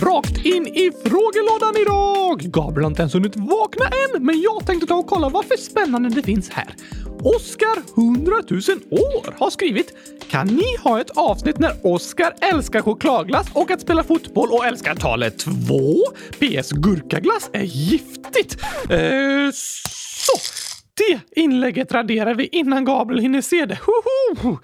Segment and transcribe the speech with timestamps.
[0.00, 2.40] rakt in i frågelådan idag!
[2.40, 5.56] Gabriel har inte ens hunnit vakna än, men jag tänkte ta och kolla vad för
[5.56, 6.74] spännande det finns här.
[7.22, 9.92] Oskar 100 000 år har skrivit
[10.30, 14.94] “Kan ni ha ett avsnitt när Oskar älskar chokladglass och att spela fotboll och älskar
[14.94, 15.52] talet 2?
[16.38, 16.70] PS.
[16.72, 18.56] Gurkaglass är giftigt.”
[18.90, 20.67] eh, Så!
[20.98, 23.78] Det inlägget raderar vi innan Gabriel hinner se det.
[23.86, 24.58] Hoho!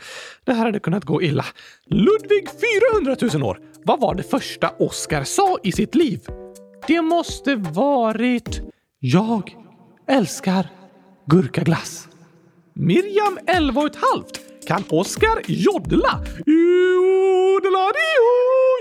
[0.45, 1.45] Det här hade kunnat gå illa.
[1.87, 2.49] Ludvig
[2.95, 3.59] 400 000 år.
[3.85, 6.21] Vad var det första Oscar sa i sitt liv?
[6.87, 8.61] Det måste varit
[9.01, 9.57] “Jag
[10.09, 10.67] älskar
[11.27, 12.09] gurkaglass”.
[12.75, 14.41] Miriam 11 och ett halvt.
[14.67, 16.21] Kan Oscar joddla?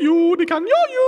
[0.02, 1.06] Jo det kan jag ju.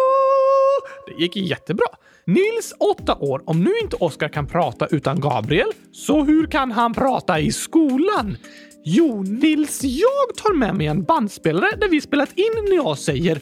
[1.07, 1.87] Det gick jättebra.
[2.27, 3.41] Nils 8 år.
[3.45, 8.37] Om nu inte Oskar kan prata utan Gabriel, så hur kan han prata i skolan?
[8.83, 13.35] Jo, Nils, jag tar med mig en bandspelare där vi spelat in när jag säger
[13.35, 13.41] 100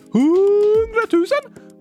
[1.11, 1.25] 000,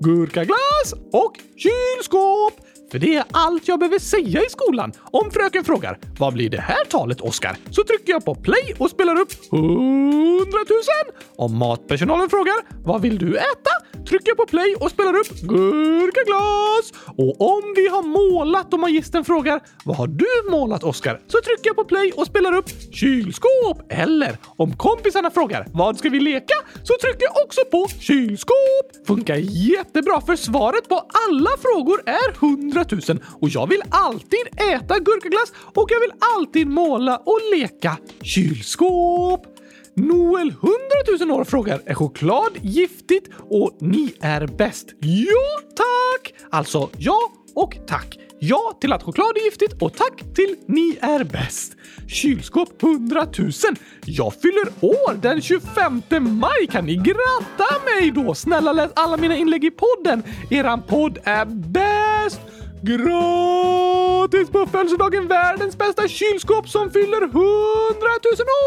[0.01, 2.61] gurkaglass och kylskåp.
[2.93, 4.93] För det är allt jag behöver säga i skolan.
[5.01, 8.91] Om fröken frågar “Vad blir det här talet, Oskar?” så trycker jag på play och
[8.91, 9.67] spelar upp 100
[10.53, 11.17] 000.
[11.37, 12.55] Om matpersonalen frågar
[12.85, 13.71] “Vad vill du äta?”
[14.09, 16.93] trycker jag på play och spelar upp gurkaglas.
[17.07, 21.69] Och om vi har målat och magistern frågar “Vad har du målat, Oskar?” så trycker
[21.69, 23.83] jag på play och spelar upp kylskåp.
[23.89, 29.07] Eller om kompisarna frågar “Vad ska vi leka?” så trycker jag också på kylskåp.
[29.07, 34.99] Funkar jättebra för svaret på alla frågor är 100 000 och jag vill alltid äta
[34.99, 39.47] gurkaglass och jag vill alltid måla och leka kylskåp.
[39.97, 44.87] Noel 100 000 år frågar är choklad giftigt och ni är bäst?
[45.01, 46.35] Ja, tack!
[46.51, 47.19] Alltså ja
[47.55, 48.19] och tack.
[48.39, 51.77] Ja till att choklad är giftigt och tack till ni är bäst.
[52.09, 53.51] Kylskåp 100 000.
[54.05, 56.03] Jag fyller år den 25
[56.41, 56.67] maj.
[56.71, 58.35] Kan ni gratta mig då?
[58.35, 60.23] Snälla läs alla mina inlägg i podden.
[60.51, 62.41] Eran podd är bäst!
[62.85, 67.45] Gratis på födelsedagen världens bästa kylskåp som fyller 100 000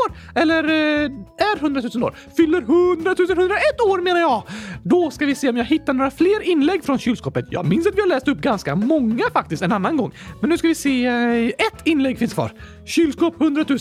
[0.02, 0.18] år!
[0.36, 1.12] Eller eh,
[1.52, 2.16] är 100 000 år.
[2.38, 4.44] Fyller 100 000, 101 år menar jag!
[4.84, 7.46] Då ska vi se om jag hittar några fler inlägg från kylskåpet.
[7.50, 10.12] Jag minns att vi har läst upp ganska många faktiskt en annan gång.
[10.42, 11.06] Men nu ska vi se.
[11.06, 12.52] Eh, ett inlägg finns kvar.
[12.86, 13.80] Kylskåp 100 000.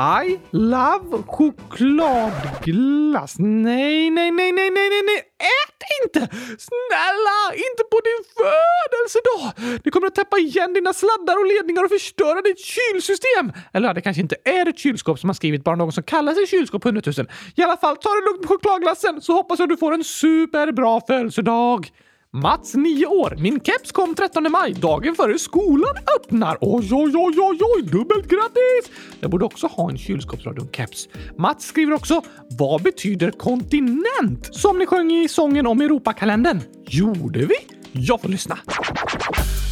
[0.00, 3.38] I love chokladglass.
[3.38, 5.22] Nej, nej, nej, nej, nej, nej, nej.
[5.38, 6.20] Ät inte!
[6.58, 9.52] Snälla, inte på din födelsedag!
[9.84, 13.52] Det kommer att täppa igen dina sladdar och ledningar och förstöra ditt kylsystem.
[13.72, 16.34] Eller ja, det kanske inte är ett kylskåp som har skrivit, bara någon som kallar
[16.34, 17.14] sig kylskåp 100 000.
[17.56, 21.00] I alla fall, ta det lugnt med chokladglassen så hoppas jag du får en superbra
[21.06, 21.90] födelsedag.
[22.36, 23.36] Mats, 9 år.
[23.38, 26.58] Min keps kom 13 maj, dagen före skolan öppnar.
[26.60, 28.90] Oj, oj, oj, oj, oj, dubbelt grattis!
[29.20, 31.08] Jag borde också ha en kylskåpsradion-keps.
[31.38, 32.22] Mats skriver också
[32.58, 36.60] “Vad betyder kontinent?” som ni sjöng i sången om Europakalendern.
[36.86, 37.54] Gjorde vi?
[37.92, 38.58] Jag får lyssna.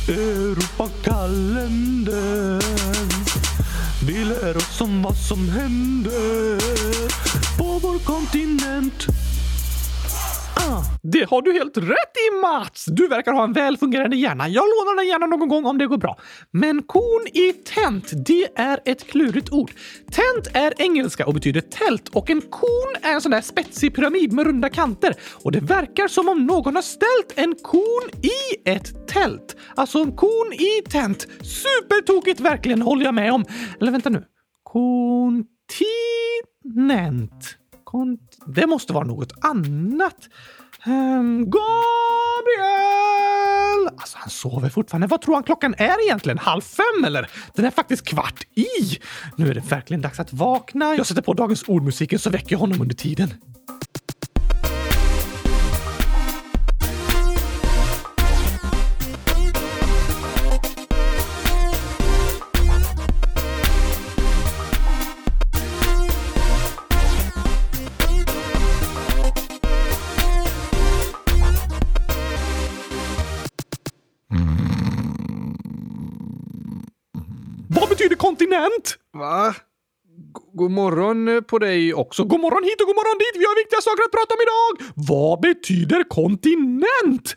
[0.09, 2.61] Europakalendern
[4.07, 6.59] Vi lär oss om vad som händer
[7.59, 9.07] på vår kontinent
[10.61, 12.85] Ah, det har du helt rätt i Mats!
[12.85, 14.49] Du verkar ha en välfungerande hjärna.
[14.49, 16.19] Jag lånar den gärna någon gång om det går bra.
[16.51, 19.73] Men kon i tent, det är ett klurigt ord.
[20.11, 24.33] Tent är engelska och betyder tält och en kon är en sån där spetsig pyramid
[24.33, 25.15] med runda kanter.
[25.45, 29.57] Och det verkar som om någon har ställt en kon i ett tält.
[29.75, 31.27] Alltså en kon i tent.
[31.43, 33.45] Supertokigt verkligen, håller jag med om.
[33.81, 34.25] Eller vänta nu.
[34.63, 35.59] Kontinent.
[37.91, 40.29] Kont det måste vara något annat.
[40.87, 41.59] Um, Gabriel!
[43.97, 45.07] Alltså, han sover fortfarande.
[45.07, 46.39] Vad tror han klockan är egentligen?
[46.39, 47.31] Halv fem eller?
[47.55, 48.67] Den är faktiskt kvart i.
[49.37, 50.95] Nu är det verkligen dags att vakna.
[50.95, 53.35] Jag sätter på dagens ordmusiken så väcker jag honom under tiden.
[78.59, 78.99] Kontinent?
[79.13, 79.55] Va?
[80.55, 82.25] God morgon på dig också.
[82.25, 83.41] God morgon hit och god morgon dit!
[83.41, 84.93] Vi har viktiga saker att prata om idag!
[84.95, 87.37] Vad betyder kontinent?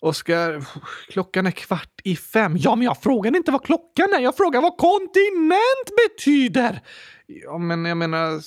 [0.00, 0.64] Oskar,
[1.08, 2.56] klockan är kvart i fem.
[2.58, 4.18] Ja, men jag frågade inte vad klockan är.
[4.20, 6.80] Jag frågar vad kontinent betyder.
[7.26, 8.40] Ja, men jag menar...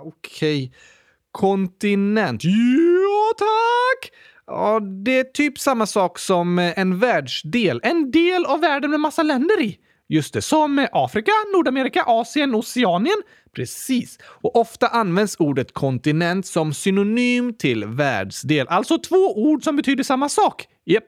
[0.00, 0.64] Okej.
[0.64, 0.70] Okay.
[1.32, 2.44] Kontinent.
[2.44, 4.12] Ja, tack!
[4.46, 7.80] Ja, det är typ samma sak som en världsdel.
[7.82, 9.78] En del av världen med massa länder i.
[10.10, 13.22] Just det, som Afrika, Nordamerika, Asien, Oceanien.
[13.52, 14.18] Precis.
[14.22, 18.68] Och ofta används ordet kontinent som synonym till världsdel.
[18.68, 20.66] Alltså två ord som betyder samma sak.
[20.84, 21.04] Japp.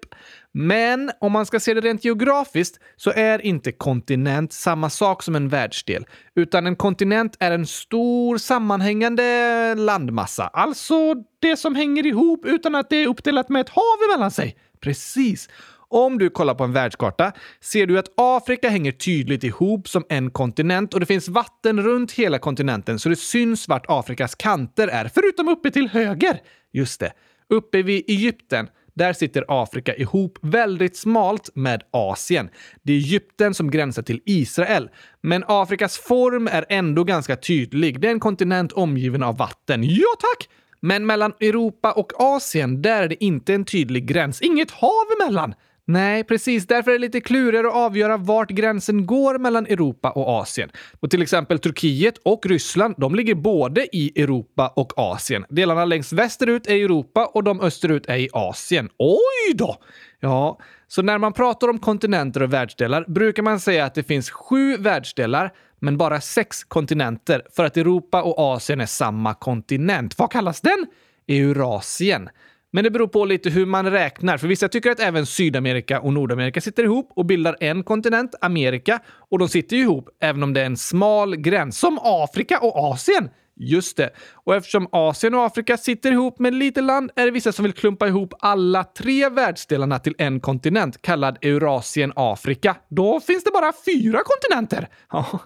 [0.53, 5.35] Men om man ska se det rent geografiskt så är inte kontinent samma sak som
[5.37, 10.47] en världsdel, utan en kontinent är en stor sammanhängande landmassa.
[10.47, 14.57] Alltså det som hänger ihop utan att det är uppdelat med ett hav emellan sig.
[14.81, 15.49] Precis.
[15.91, 20.31] Om du kollar på en världskarta ser du att Afrika hänger tydligt ihop som en
[20.31, 25.11] kontinent och det finns vatten runt hela kontinenten så det syns vart Afrikas kanter är,
[25.15, 26.41] förutom uppe till höger.
[26.73, 27.13] Just det.
[27.49, 32.49] Uppe vid Egypten där sitter Afrika ihop väldigt smalt med Asien.
[32.83, 34.91] Det är Egypten som gränsar till Israel.
[35.21, 38.01] Men Afrikas form är ändå ganska tydlig.
[38.01, 39.85] Det är en kontinent omgiven av vatten.
[39.85, 40.49] Ja tack!
[40.81, 44.41] Men mellan Europa och Asien, där är det inte en tydlig gräns.
[44.43, 45.55] Inget hav emellan.
[45.93, 46.67] Nej, precis.
[46.67, 50.71] Därför är det lite klurigare att avgöra vart gränsen går mellan Europa och Asien.
[51.01, 55.45] Och till exempel Turkiet och Ryssland, de ligger både i Europa och Asien.
[55.49, 58.89] Delarna längst västerut är i Europa och de österut är i Asien.
[58.99, 59.77] Oj då!
[60.21, 60.59] Ja,
[60.89, 64.77] så när man pratar om kontinenter och världsdelar brukar man säga att det finns sju
[64.77, 70.19] världsdelar, men bara sex kontinenter för att Europa och Asien är samma kontinent.
[70.19, 70.87] Vad kallas den?
[71.29, 72.29] Eurasien.
[72.73, 76.13] Men det beror på lite hur man räknar, för vissa tycker att även Sydamerika och
[76.13, 79.01] Nordamerika sitter ihop och bildar en kontinent, Amerika,
[79.31, 82.77] och de sitter ju ihop även om det är en smal gräns, som Afrika och
[82.77, 83.29] Asien.
[83.63, 84.11] Just det.
[84.35, 87.73] Och eftersom Asien och Afrika sitter ihop med lite land är det vissa som vill
[87.73, 92.77] klumpa ihop alla tre världsdelarna till en kontinent kallad Eurasien Afrika.
[92.89, 94.89] Då finns det bara fyra kontinenter.
[95.13, 95.41] Ja,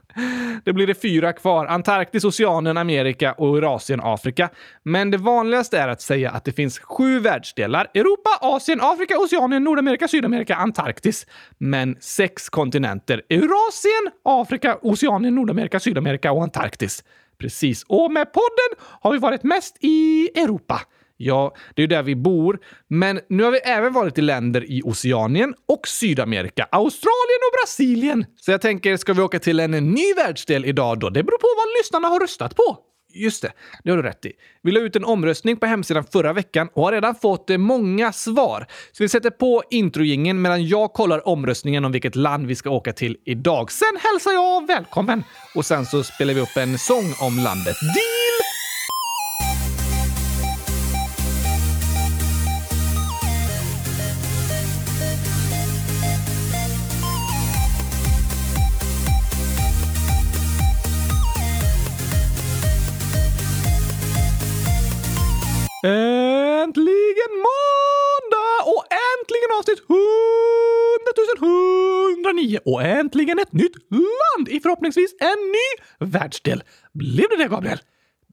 [0.65, 1.67] det blir det fyra kvar.
[1.67, 4.51] Antarktis, Oceanien, Amerika och Eurasien Afrika.
[4.83, 7.91] Men det vanligaste är att säga att det finns sju världsdelar.
[7.95, 11.27] Europa, Asien, Afrika, Oceanien, Nordamerika, Sydamerika, Antarktis.
[11.59, 13.23] Men sex kontinenter.
[13.31, 17.05] Eurasien, Afrika, Oceanien, Nordamerika, Sydamerika och Antarktis.
[17.39, 17.85] Precis.
[17.89, 20.81] Och med podden har vi varit mest i Europa.
[21.17, 22.59] Ja, det är ju där vi bor.
[22.89, 28.27] Men nu har vi även varit i länder i Oceanien och Sydamerika, Australien och Brasilien.
[28.37, 31.11] Så jag tänker, ska vi åka till en ny världsdel idag då?
[31.11, 32.79] Det beror på vad lyssnarna har röstat på.
[33.15, 33.53] Just det,
[33.85, 34.33] det har du rätt i.
[34.63, 38.13] Vi la ut en omröstning på hemsidan förra veckan och har redan fått eh, många
[38.13, 38.67] svar.
[38.93, 42.93] Så vi sätter på introjingen medan jag kollar omröstningen om vilket land vi ska åka
[42.93, 43.73] till idag.
[43.73, 45.25] Sen hälsar jag välkommen
[45.55, 47.77] och sen så spelar vi upp en sång om landet.
[47.81, 48.24] Det
[65.85, 68.59] Äntligen måndag!
[68.65, 68.85] Och
[69.15, 69.99] äntligen avsnitt 100
[72.25, 72.59] 109!
[72.65, 76.63] Och äntligen ett nytt land i förhoppningsvis en ny världsdel.
[76.93, 77.79] Blev det det, Gabriel?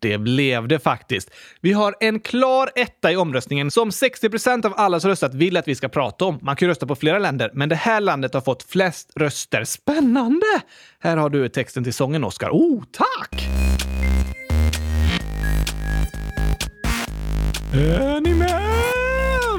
[0.02, 1.30] Det blev det faktiskt.
[1.62, 5.68] Vi har en klar etta i omröstningen som 60% av alla som röstat vill att
[5.68, 6.40] vi ska prata om.
[6.42, 9.64] Man kan ju rösta på flera länder, men det här landet har fått flest röster.
[9.64, 10.62] Spännande!
[11.00, 12.50] Här har du texten till sången, Oskar.
[12.50, 13.48] Oh, tack!
[17.74, 18.62] Är ni med?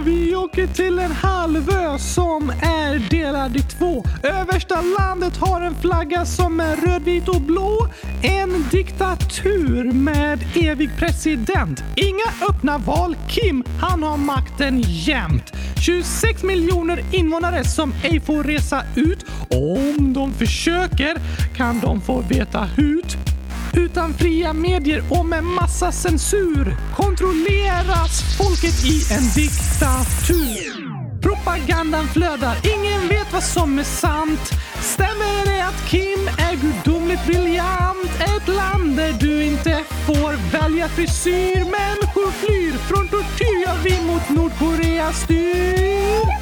[0.05, 4.05] Vi åker till en halvö som är delad i två.
[4.23, 7.89] Översta landet har en flagga som är röd, vit och blå.
[8.23, 11.85] En diktatur med evig president.
[11.97, 13.17] Inga öppna val.
[13.29, 15.53] Kim, han har makten jämt.
[15.87, 19.25] 26 miljoner invånare som ej får resa ut.
[19.51, 21.17] Om de försöker
[21.57, 23.32] kan de få veta hut.
[23.77, 30.93] Utan fria medier och med massa censur kontrolleras folket i en diktatur.
[31.23, 34.53] Propagandan flödar, ingen vet vad som är sant.
[34.81, 38.11] Stämmer det att Kim är gudomligt briljant?
[38.21, 41.57] Ett land där du inte får välja frisyr.
[41.57, 46.42] Människor flyr från tortyr, ja vi mot Nordkorea styr.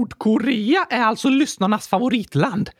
[0.00, 2.70] Nordkorea är alltså lyssnarnas favoritland.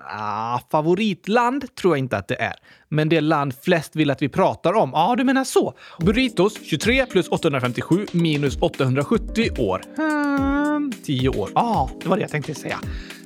[0.00, 2.54] Ah, favoritland tror jag inte att det är.
[2.88, 4.90] Men det land flest vill att vi pratar om.
[4.94, 5.74] Ja, ah, du menar så.
[5.98, 9.82] Burritos 23 plus 857 minus 870 år.
[9.96, 11.50] Hmm, 10 år.
[11.54, 12.78] Ja, ah, det var det jag tänkte säga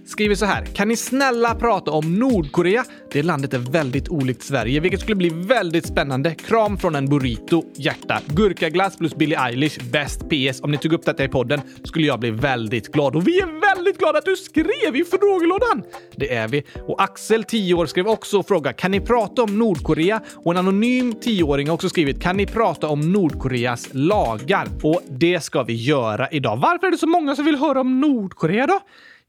[0.05, 0.65] skriver så här.
[0.65, 2.85] Kan ni snälla prata om Nordkorea?
[3.13, 6.35] Det landet är väldigt olikt Sverige, vilket skulle bli väldigt spännande.
[6.35, 8.21] Kram från en burrito, hjärta.
[8.27, 10.61] Gurkaglass plus Billie Eilish, bäst PS.
[10.61, 13.17] Om ni tog upp detta i podden skulle jag bli väldigt glad.
[13.17, 15.83] Och vi är väldigt glada att du skrev i frågelådan!
[16.17, 16.65] Det är vi.
[16.87, 20.21] Och Axel, 10 år, skrev också och frågade kan ni prata om Nordkorea?
[20.37, 24.69] Och en anonym 10-åring har också skrivit kan ni prata om Nordkoreas lagar?
[24.83, 26.57] Och det ska vi göra idag.
[26.57, 28.81] Varför är det så många som vill höra om Nordkorea då?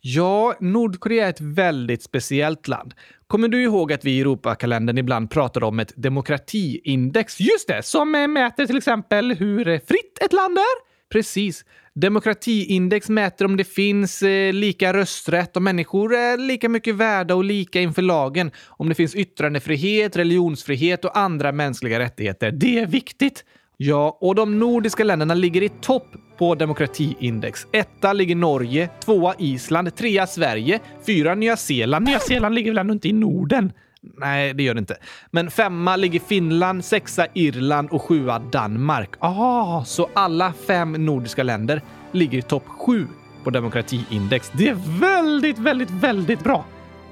[0.07, 2.93] Ja, Nordkorea är ett väldigt speciellt land.
[3.27, 7.39] Kommer du ihåg att vi i Europakalendern ibland pratar om ett demokratiindex?
[7.39, 11.09] Just det, som eh, mäter till exempel hur eh, fritt ett land är?
[11.11, 11.65] Precis.
[11.93, 17.43] Demokratiindex mäter om det finns eh, lika rösträtt, om människor är lika mycket värda och
[17.43, 22.51] lika inför lagen, om det finns yttrandefrihet, religionsfrihet och andra mänskliga rättigheter.
[22.51, 23.45] Det är viktigt.
[23.77, 27.67] Ja, och de nordiska länderna ligger i topp på demokratiindex.
[27.71, 32.05] Etta ligger Norge, tvåa Island, trea Sverige, fyra Nya Zeeland.
[32.05, 33.71] Nya Zeeland ligger väl ändå inte i Norden?
[34.17, 34.97] Nej, det gör det inte.
[35.31, 39.09] Men femma ligger Finland, sexa Irland och sjua Danmark.
[39.19, 43.07] Ah, så alla fem nordiska länder ligger i topp sju
[43.43, 44.51] på demokratiindex.
[44.53, 46.65] Det är väldigt, väldigt, väldigt bra.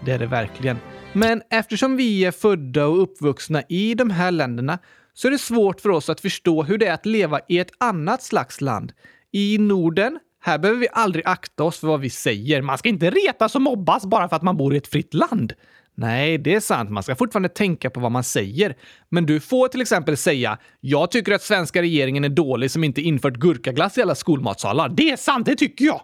[0.06, 0.78] Det är det verkligen.
[1.14, 4.80] Men eftersom vi är födda och uppvuxna i de här länderna
[5.14, 7.72] så är det svårt för oss att förstå hur det är att leva i ett
[7.78, 8.94] annat slags land.
[9.36, 12.62] I Norden, här behöver vi aldrig akta oss för vad vi säger.
[12.62, 15.54] Man ska inte retas och mobbas bara för att man bor i ett fritt land.
[15.96, 16.90] Nej, det är sant.
[16.90, 18.76] Man ska fortfarande tänka på vad man säger.
[19.10, 23.02] Men du får till exempel säga “Jag tycker att svenska regeringen är dålig som inte
[23.02, 24.90] infört gurkaglass i alla skolmatsalar”.
[24.90, 26.02] Det är sant, det tycker jag!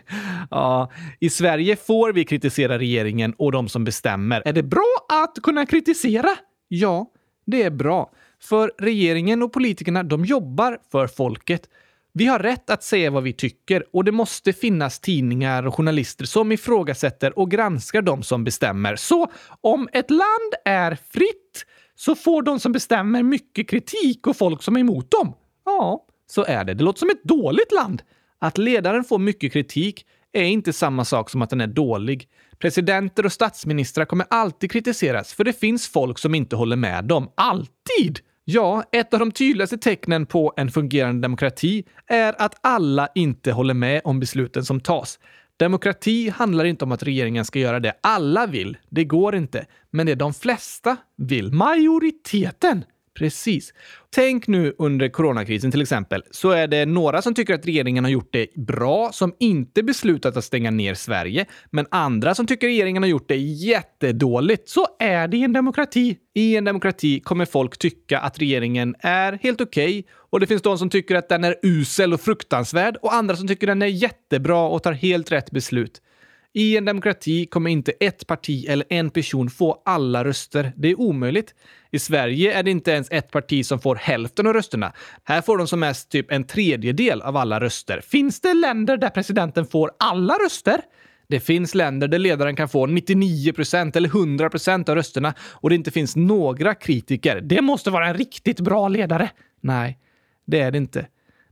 [0.50, 4.42] ja, i Sverige får vi kritisera regeringen och de som bestämmer.
[4.44, 6.30] Är det bra att kunna kritisera?
[6.68, 7.06] Ja,
[7.46, 8.10] det är bra.
[8.40, 11.68] För regeringen och politikerna, de jobbar för folket.
[12.12, 16.24] Vi har rätt att säga vad vi tycker och det måste finnas tidningar och journalister
[16.24, 18.96] som ifrågasätter och granskar de som bestämmer.
[18.96, 24.62] Så om ett land är fritt så får de som bestämmer mycket kritik och folk
[24.62, 25.34] som är emot dem.
[25.64, 26.74] Ja, så är det.
[26.74, 28.02] Det låter som ett dåligt land.
[28.38, 32.28] Att ledaren får mycket kritik är inte samma sak som att den är dålig.
[32.58, 37.32] Presidenter och statsministrar kommer alltid kritiseras för det finns folk som inte håller med dem.
[37.34, 38.20] Alltid!
[38.50, 43.74] Ja, ett av de tydligaste tecknen på en fungerande demokrati är att alla inte håller
[43.74, 45.18] med om besluten som tas.
[45.56, 48.76] Demokrati handlar inte om att regeringen ska göra det alla vill.
[48.88, 49.66] Det går inte.
[49.90, 51.52] Men det de flesta vill.
[51.52, 52.84] Majoriteten.
[53.18, 53.74] Precis.
[54.10, 58.10] Tänk nu under coronakrisen till exempel, så är det några som tycker att regeringen har
[58.10, 63.02] gjort det bra som inte beslutat att stänga ner Sverige, men andra som tycker regeringen
[63.02, 64.68] har gjort det jättedåligt.
[64.68, 66.16] Så är det i en demokrati.
[66.34, 70.62] I en demokrati kommer folk tycka att regeringen är helt okej okay, och det finns
[70.62, 73.86] de som tycker att den är usel och fruktansvärd och andra som tycker den är
[73.86, 76.02] jättebra och tar helt rätt beslut.
[76.58, 80.72] I en demokrati kommer inte ett parti eller en person få alla röster.
[80.76, 81.54] Det är omöjligt.
[81.90, 84.92] I Sverige är det inte ens ett parti som får hälften av rösterna.
[85.24, 88.00] Här får de som mest typ en tredjedel av alla röster.
[88.00, 90.80] Finns det länder där presidenten får alla röster?
[91.28, 95.68] Det finns länder där ledaren kan få 99 procent eller 100 procent av rösterna och
[95.70, 97.40] det inte finns några kritiker.
[97.40, 99.30] Det måste vara en riktigt bra ledare.
[99.60, 99.98] Nej,
[100.46, 101.06] det är det inte.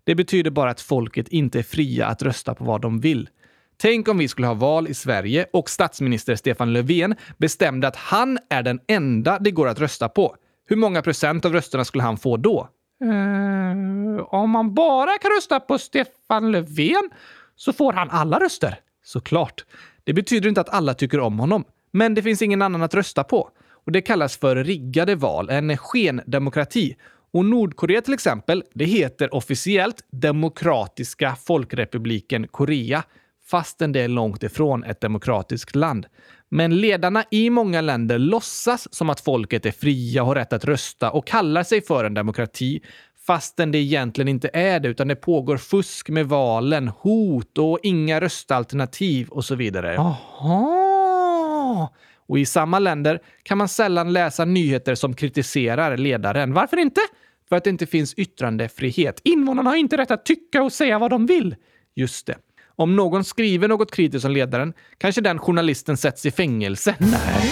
[0.04, 3.28] Det betyder bara att folket inte är fria att rösta på vad de vill.
[3.78, 8.38] Tänk om vi skulle ha val i Sverige och statsminister Stefan Löfven bestämde att han
[8.50, 10.36] är den enda det går att rösta på.
[10.68, 12.68] Hur många procent av rösterna skulle han få då?
[13.04, 17.10] Uh, om man bara kan rösta på Stefan Löfven
[17.56, 18.78] så får han alla röster.
[19.04, 19.64] Såklart.
[20.04, 23.24] Det betyder inte att alla tycker om honom, men det finns ingen annan att rösta
[23.24, 23.50] på.
[23.86, 26.96] Och Det kallas för riggade val, en skendemokrati.
[27.32, 33.02] Och Nordkorea till exempel, det heter officiellt Demokratiska folkrepubliken Korea
[33.50, 36.06] fastän det är långt ifrån ett demokratiskt land.
[36.48, 40.64] Men ledarna i många länder låtsas som att folket är fria och har rätt att
[40.64, 42.80] rösta och kallar sig för en demokrati
[43.26, 48.20] fastän det egentligen inte är det, utan det pågår fusk med valen, hot och inga
[48.20, 49.98] röstalternativ och så vidare.
[49.98, 51.94] Aha!
[52.28, 56.52] Och i samma länder kan man sällan läsa nyheter som kritiserar ledaren.
[56.52, 57.00] Varför inte?
[57.48, 59.20] För att det inte finns yttrandefrihet.
[59.24, 61.56] Invånarna har inte rätt att tycka och säga vad de vill.
[61.94, 62.36] Just det.
[62.76, 66.94] Om någon skriver något kritiskt om ledaren kanske den journalisten sätts i fängelse.
[66.98, 67.50] Nej,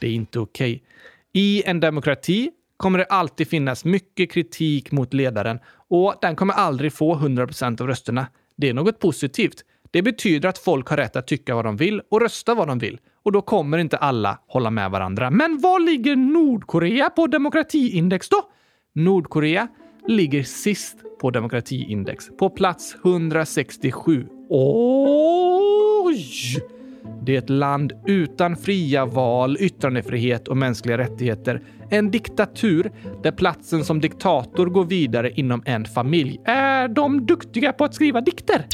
[0.00, 0.72] det är inte okej.
[0.72, 0.80] Okay.
[1.32, 5.58] I en demokrati kommer det alltid finnas mycket kritik mot ledaren
[5.88, 8.26] och den kommer aldrig få 100% av rösterna.
[8.56, 9.64] Det är något positivt.
[9.90, 12.78] Det betyder att folk har rätt att tycka vad de vill och rösta vad de
[12.78, 12.98] vill.
[13.22, 15.30] Och då kommer inte alla hålla med varandra.
[15.30, 18.42] Men var ligger Nordkorea på demokratiindex då?
[18.94, 19.68] Nordkorea
[20.08, 24.26] ligger sist på demokratiindex, på plats 167.
[24.56, 26.26] Oj!
[27.22, 31.62] Det är ett land utan fria val, yttrandefrihet och mänskliga rättigheter.
[31.90, 32.92] En diktatur
[33.22, 36.40] där platsen som diktator går vidare inom en familj.
[36.44, 38.66] Är de duktiga på att skriva dikter?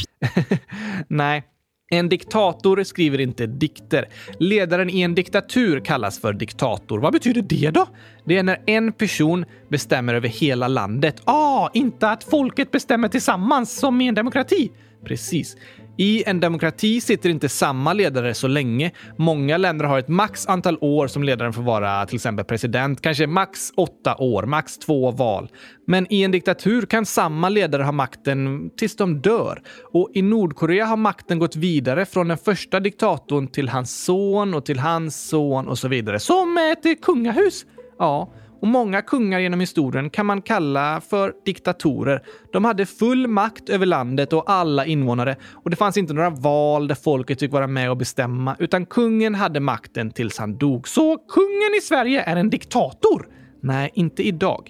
[1.07, 1.43] Nej,
[1.91, 4.07] en diktator skriver inte dikter.
[4.39, 6.99] Ledaren i en diktatur kallas för diktator.
[6.99, 7.87] Vad betyder det då?
[8.25, 11.21] Det är när en person bestämmer över hela landet.
[11.23, 14.71] Ah, inte att folket bestämmer tillsammans som i en demokrati.
[15.05, 15.55] Precis.
[15.97, 18.91] I en demokrati sitter inte samma ledare så länge.
[19.17, 23.27] Många länder har ett max antal år som ledaren får vara till exempel president, kanske
[23.27, 25.49] max åtta år, max två val.
[25.87, 29.61] Men i en diktatur kan samma ledare ha makten tills de dör.
[29.93, 34.65] Och i Nordkorea har makten gått vidare från den första diktatorn till hans son och
[34.65, 36.19] till hans son och så vidare.
[36.19, 37.65] Som ett kungahus?
[37.99, 42.21] Ja, och många kungar genom historien kan man kalla för diktatorer.
[42.53, 46.87] De hade full makt över landet och alla invånare och det fanns inte några val
[46.87, 50.87] där folket fick vara med och bestämma, utan kungen hade makten tills han dog.
[50.87, 53.27] Så kungen i Sverige är en diktator?
[53.61, 54.69] Nej, inte idag.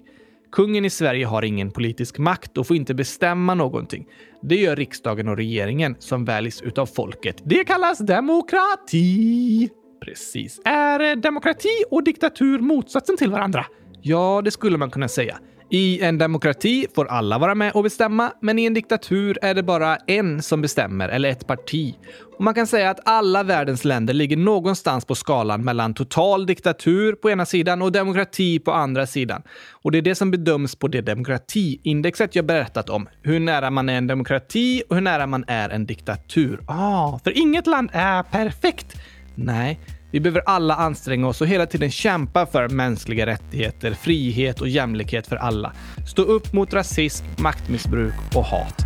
[0.51, 4.05] Kungen i Sverige har ingen politisk makt och får inte bestämma någonting.
[4.41, 7.41] Det gör riksdagen och regeringen som väljs utav folket.
[7.43, 9.69] Det kallas demokrati.
[10.05, 10.61] Precis.
[10.65, 13.65] Är demokrati och diktatur motsatsen till varandra?
[14.01, 15.37] Ja, det skulle man kunna säga.
[15.73, 19.63] I en demokrati får alla vara med och bestämma, men i en diktatur är det
[19.63, 21.95] bara en som bestämmer, eller ett parti.
[22.37, 27.13] Och man kan säga att alla världens länder ligger någonstans på skalan mellan total diktatur
[27.13, 29.41] på ena sidan och demokrati på andra sidan.
[29.71, 33.09] Och det är det som bedöms på det demokratiindexet jag berättat om.
[33.21, 36.59] Hur nära man är en demokrati och hur nära man är en diktatur.
[36.67, 38.95] Ah, för inget land är perfekt.
[39.35, 39.79] Nej,
[40.11, 45.27] vi behöver alla anstränga oss och hela tiden kämpa för mänskliga rättigheter, frihet och jämlikhet
[45.27, 45.73] för alla.
[46.07, 48.85] Stå upp mot rasism, maktmissbruk och hat.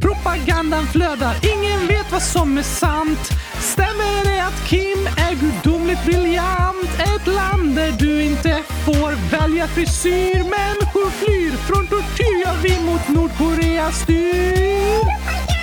[0.00, 3.30] Propagandan flödar, ingen vet vad som är sant.
[3.60, 6.90] Stämmer det att Kim är gudomligt briljant?
[6.98, 10.34] Ett land där du inte får välja frisyr.
[10.34, 15.55] Människor flyr från tortyr, ja vi mot Nordkorea styr.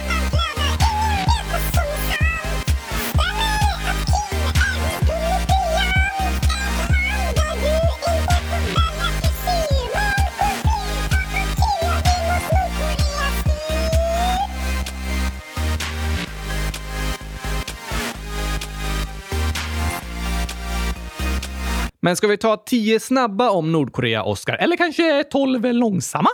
[22.04, 24.56] Men ska vi ta tio snabba om Nordkorea, Oscar?
[24.56, 26.30] Eller kanske tolv långsamma?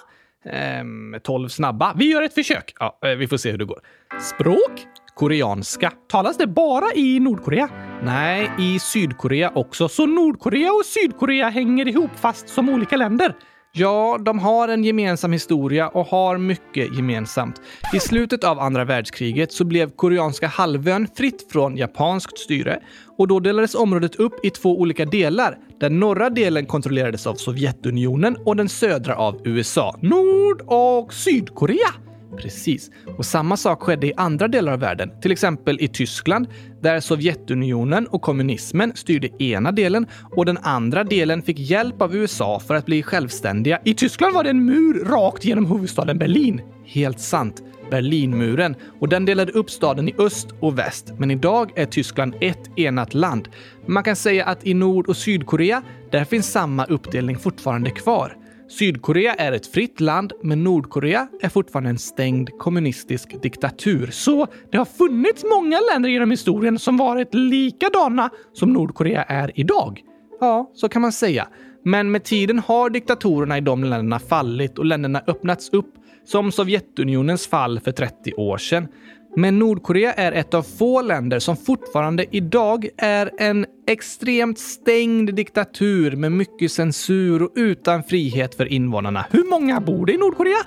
[0.45, 1.93] Ehm, 12 snabba.
[1.97, 2.73] Vi gör ett försök.
[2.79, 3.79] Ja, eh, vi får se hur det går.
[4.21, 4.85] Språk?
[5.15, 5.91] Koreanska.
[6.09, 7.69] Talas det bara i Nordkorea?
[8.03, 9.89] Nej, i Sydkorea också.
[9.89, 13.35] Så Nordkorea och Sydkorea hänger ihop fast som olika länder?
[13.71, 17.61] Ja, de har en gemensam historia och har mycket gemensamt.
[17.93, 22.79] I slutet av andra världskriget så blev koreanska halvön fritt från japanskt styre
[23.17, 25.57] och då delades området upp i två olika delar.
[25.79, 29.99] Den norra delen kontrollerades av Sovjetunionen och den södra av USA.
[30.01, 32.08] Nord och Sydkorea?
[32.37, 32.91] Precis.
[33.17, 36.47] Och samma sak skedde i andra delar av världen, till exempel i Tyskland,
[36.81, 42.59] där Sovjetunionen och kommunismen styrde ena delen och den andra delen fick hjälp av USA
[42.59, 43.79] för att bli självständiga.
[43.85, 46.61] I Tyskland var det en mur rakt genom huvudstaden Berlin.
[46.85, 47.63] Helt sant.
[47.91, 51.13] Berlinmuren och den delade upp staden i öst och väst.
[51.17, 53.47] Men idag är Tyskland ett enat land.
[53.85, 58.35] Man kan säga att i Nord och Sydkorea, där finns samma uppdelning fortfarande kvar.
[58.69, 64.09] Sydkorea är ett fritt land, men Nordkorea är fortfarande en stängd kommunistisk diktatur.
[64.11, 70.01] Så det har funnits många länder genom historien som varit likadana som Nordkorea är idag?
[70.39, 71.47] Ja, så kan man säga.
[71.83, 75.93] Men med tiden har diktatorerna i de länderna fallit och länderna öppnats upp,
[76.25, 78.87] som Sovjetunionens fall för 30 år sedan.
[79.35, 86.15] Men Nordkorea är ett av få länder som fortfarande idag är en extremt stängd diktatur
[86.15, 89.25] med mycket censur och utan frihet för invånarna.
[89.31, 90.59] Hur många bor det i Nordkorea?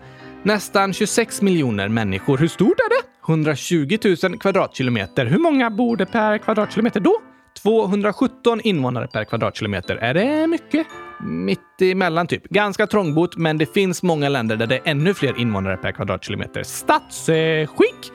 [0.42, 2.38] Nästan 26 miljoner människor.
[2.38, 3.32] Hur stort är det?
[3.32, 3.98] 120
[4.28, 5.26] 000 kvadratkilometer.
[5.26, 7.20] Hur många bor det per kvadratkilometer då?
[7.62, 9.96] 217 invånare per kvadratkilometer.
[9.96, 10.86] Är det mycket?
[11.20, 12.48] Mitt emellan typ.
[12.48, 16.62] Ganska trångbott, men det finns många länder där det är ännu fler invånare per kvadratkilometer.
[16.62, 18.12] Statsskick?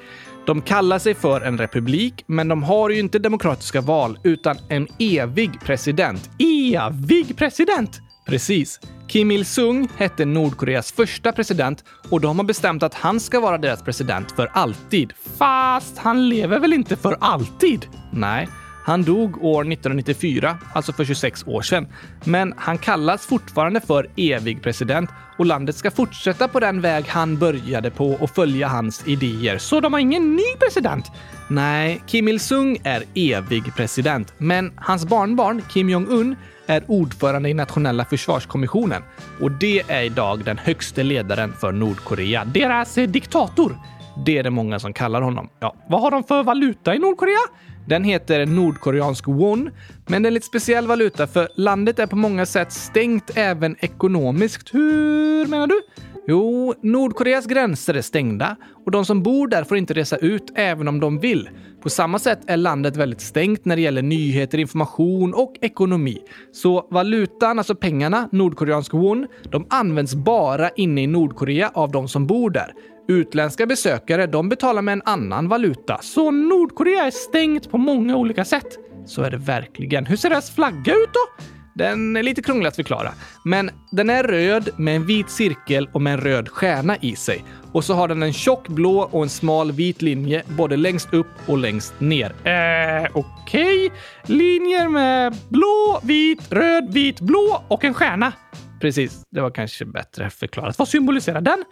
[0.47, 4.87] De kallar sig för en republik, men de har ju inte demokratiska val utan en
[4.99, 6.29] evig president.
[6.39, 8.01] Evig president?
[8.25, 8.79] Precis.
[9.07, 13.83] Kim Il-Sung hette Nordkoreas första president och de har bestämt att han ska vara deras
[13.83, 15.13] president för alltid.
[15.37, 17.85] Fast han lever väl inte för alltid?
[18.11, 18.47] Nej.
[18.87, 21.87] Han dog år 1994, alltså för 26 år sedan.
[22.23, 27.37] Men han kallas fortfarande för evig president och landet ska fortsätta på den väg han
[27.37, 29.57] började på och följa hans idéer.
[29.57, 31.11] Så de har ingen ny president?
[31.47, 36.35] Nej, Kim Il-Sung är evig president, men hans barnbarn Kim Jong-Un
[36.67, 39.01] är ordförande i nationella försvarskommissionen
[39.41, 42.45] och det är idag den högste ledaren för Nordkorea.
[42.45, 43.77] Deras diktator.
[44.25, 45.49] Det är det många som kallar honom.
[45.59, 47.67] Ja, vad har de för valuta i Nordkorea?
[47.87, 49.69] Den heter nordkoreansk won,
[50.07, 53.75] men det är en lite speciell valuta för landet är på många sätt stängt även
[53.79, 54.73] ekonomiskt.
[54.73, 55.81] Hur menar du?
[56.27, 60.87] Jo, Nordkoreas gränser är stängda och de som bor där får inte resa ut även
[60.87, 61.49] om de vill.
[61.83, 66.17] På samma sätt är landet väldigt stängt när det gäller nyheter, information och ekonomi.
[66.51, 72.27] Så valutan, alltså pengarna, nordkoreansk won, de används bara inne i Nordkorea av de som
[72.27, 72.73] bor där.
[73.07, 75.99] Utländska besökare, de betalar med en annan valuta.
[76.01, 78.77] Så Nordkorea är stängt på många olika sätt?
[79.05, 80.05] Så är det verkligen.
[80.05, 81.43] Hur ser deras flagga ut då?
[81.75, 83.11] Den är lite krånglig att förklara,
[83.45, 87.43] men den är röd med en vit cirkel och med en röd stjärna i sig.
[87.71, 91.27] Och så har den en tjock blå och en smal vit linje både längst upp
[91.45, 92.25] och längst ner.
[92.25, 93.85] Eh, okej.
[93.85, 94.37] Okay.
[94.37, 98.33] Linjer med blå, vit, röd, vit, blå och en stjärna.
[98.81, 100.79] Precis, det var kanske bättre förklarat.
[100.79, 101.63] Vad symboliserar den?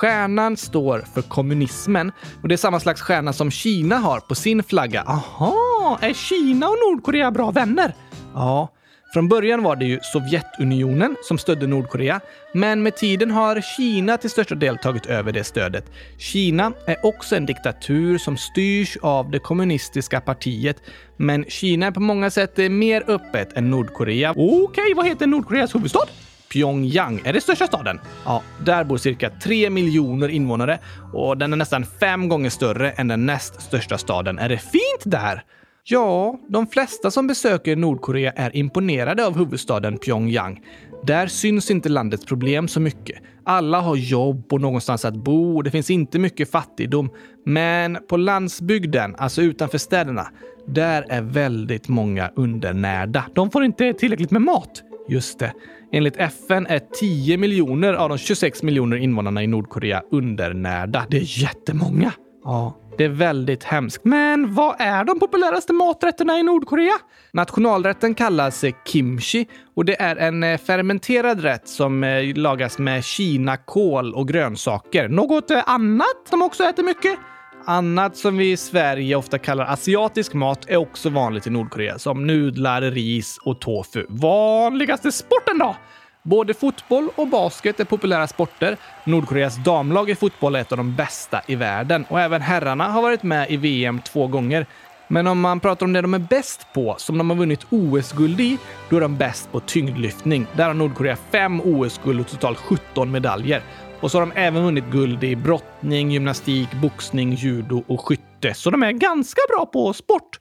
[0.00, 4.62] Stjärnan står för kommunismen och det är samma slags stjärna som Kina har på sin
[4.62, 5.02] flagga.
[5.02, 7.94] Aha, är Kina och Nordkorea bra vänner?
[8.34, 8.72] Ja,
[9.12, 12.20] från början var det ju Sovjetunionen som stödde Nordkorea,
[12.54, 15.92] men med tiden har Kina till största del tagit över det stödet.
[16.18, 20.82] Kina är också en diktatur som styrs av det kommunistiska partiet,
[21.16, 24.30] men Kina är på många sätt mer öppet än Nordkorea.
[24.30, 26.06] Okej, okay, vad heter Nordkoreas huvudstad?
[26.52, 28.00] Pyongyang är det största staden.
[28.24, 30.78] Ja, där bor cirka 3 miljoner invånare
[31.12, 34.38] och den är nästan fem gånger större än den näst största staden.
[34.38, 35.44] Är det fint där?
[35.84, 40.60] Ja, de flesta som besöker Nordkorea är imponerade av huvudstaden Pyongyang.
[41.04, 43.16] Där syns inte landets problem så mycket.
[43.44, 47.10] Alla har jobb och någonstans att bo och det finns inte mycket fattigdom.
[47.46, 50.26] Men på landsbygden, alltså utanför städerna,
[50.66, 53.24] där är väldigt många undernärda.
[53.34, 54.82] De får inte tillräckligt med mat.
[55.08, 55.52] Just det.
[55.92, 61.06] Enligt FN är 10 miljoner av de 26 miljoner invånarna i Nordkorea undernärda.
[61.10, 62.12] Det är jättemånga.
[62.44, 64.04] Ja, det är väldigt hemskt.
[64.04, 66.92] Men vad är de populäraste maträtterna i Nordkorea?
[67.32, 74.14] Nationalrätten kallas kimchi och det är en eh, fermenterad rätt som eh, lagas med kinakål
[74.14, 75.08] och grönsaker.
[75.08, 77.18] Något eh, annat som också äter mycket?
[77.64, 82.26] Annat som vi i Sverige ofta kallar asiatisk mat är också vanligt i Nordkorea, som
[82.26, 84.06] nudlar, ris och tofu.
[84.08, 85.76] Vanligaste sporten då?
[86.22, 88.76] Både fotboll och basket är populära sporter.
[89.04, 93.02] Nordkoreas damlag i fotboll är ett av de bästa i världen och även herrarna har
[93.02, 94.66] varit med i VM två gånger.
[95.08, 98.40] Men om man pratar om det de är bäst på, som de har vunnit OS-guld
[98.40, 100.46] i, då är de bäst på tyngdlyftning.
[100.56, 103.62] Där har Nordkorea fem OS-guld och totalt 17 medaljer.
[104.00, 108.54] Och så har de även vunnit guld i brottning, gymnastik, boxning, judo och skytte.
[108.54, 110.38] Så de är ganska bra på sport.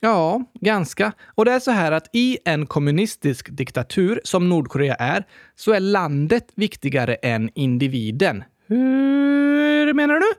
[0.00, 1.12] Ja, ganska.
[1.34, 5.80] Och det är så här att i en kommunistisk diktatur som Nordkorea är, så är
[5.80, 8.44] landet viktigare än individen.
[8.66, 10.32] Hur menar du?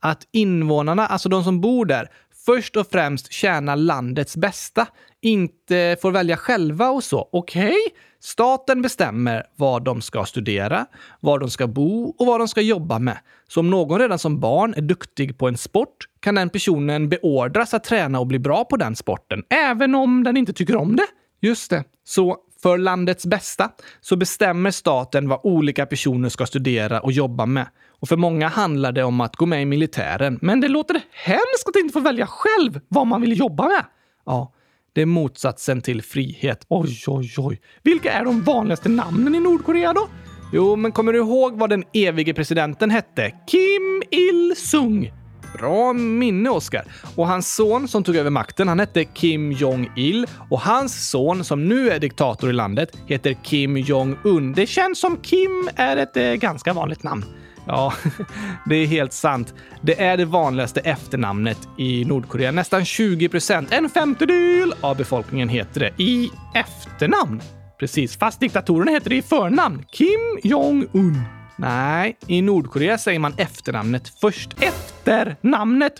[0.00, 2.08] Att invånarna, alltså de som bor där,
[2.46, 4.86] först och främst tjänar landets bästa,
[5.22, 7.28] inte får välja själva och så.
[7.32, 7.68] Okej?
[7.68, 7.76] Okay?
[8.22, 10.86] Staten bestämmer vad de ska studera,
[11.20, 13.18] var de ska bo och vad de ska jobba med.
[13.48, 17.74] Så om någon redan som barn är duktig på en sport kan den personen beordras
[17.74, 21.06] att träna och bli bra på den sporten, även om den inte tycker om det.
[21.40, 21.84] Just det.
[22.04, 27.66] Så för landets bästa så bestämmer staten vad olika personer ska studera och jobba med.
[28.00, 30.38] Och för många handlar det om att gå med i militären.
[30.42, 33.84] Men det låter hemskt att inte få välja själv vad man vill jobba med.
[34.26, 34.52] Ja,
[34.92, 36.66] det är motsatsen till frihet.
[36.68, 37.60] Oj, oj, oj.
[37.82, 40.08] Vilka är de vanligaste namnen i Nordkorea då?
[40.52, 43.32] Jo, men kommer du ihåg vad den evige presidenten hette?
[43.46, 45.12] Kim Il-Sung.
[45.58, 46.84] Bra minne, Oscar.
[47.16, 51.68] Och hans son som tog över makten, han hette Kim Jong-Il och hans son som
[51.68, 54.52] nu är diktator i landet heter Kim Jong-Un.
[54.52, 57.24] Det känns som Kim är ett eh, ganska vanligt namn.
[57.66, 57.92] Ja,
[58.66, 59.54] det är helt sant.
[59.82, 62.52] Det är det vanligaste efternamnet i Nordkorea.
[62.52, 67.42] Nästan 20 procent, en femtedel av befolkningen heter det i efternamn.
[67.80, 69.84] Precis, fast diktatorerna heter det i förnamn.
[69.92, 71.22] Kim Jong-Un.
[71.56, 74.62] Nej, i Nordkorea säger man efternamnet först.
[74.62, 75.94] Efternamnet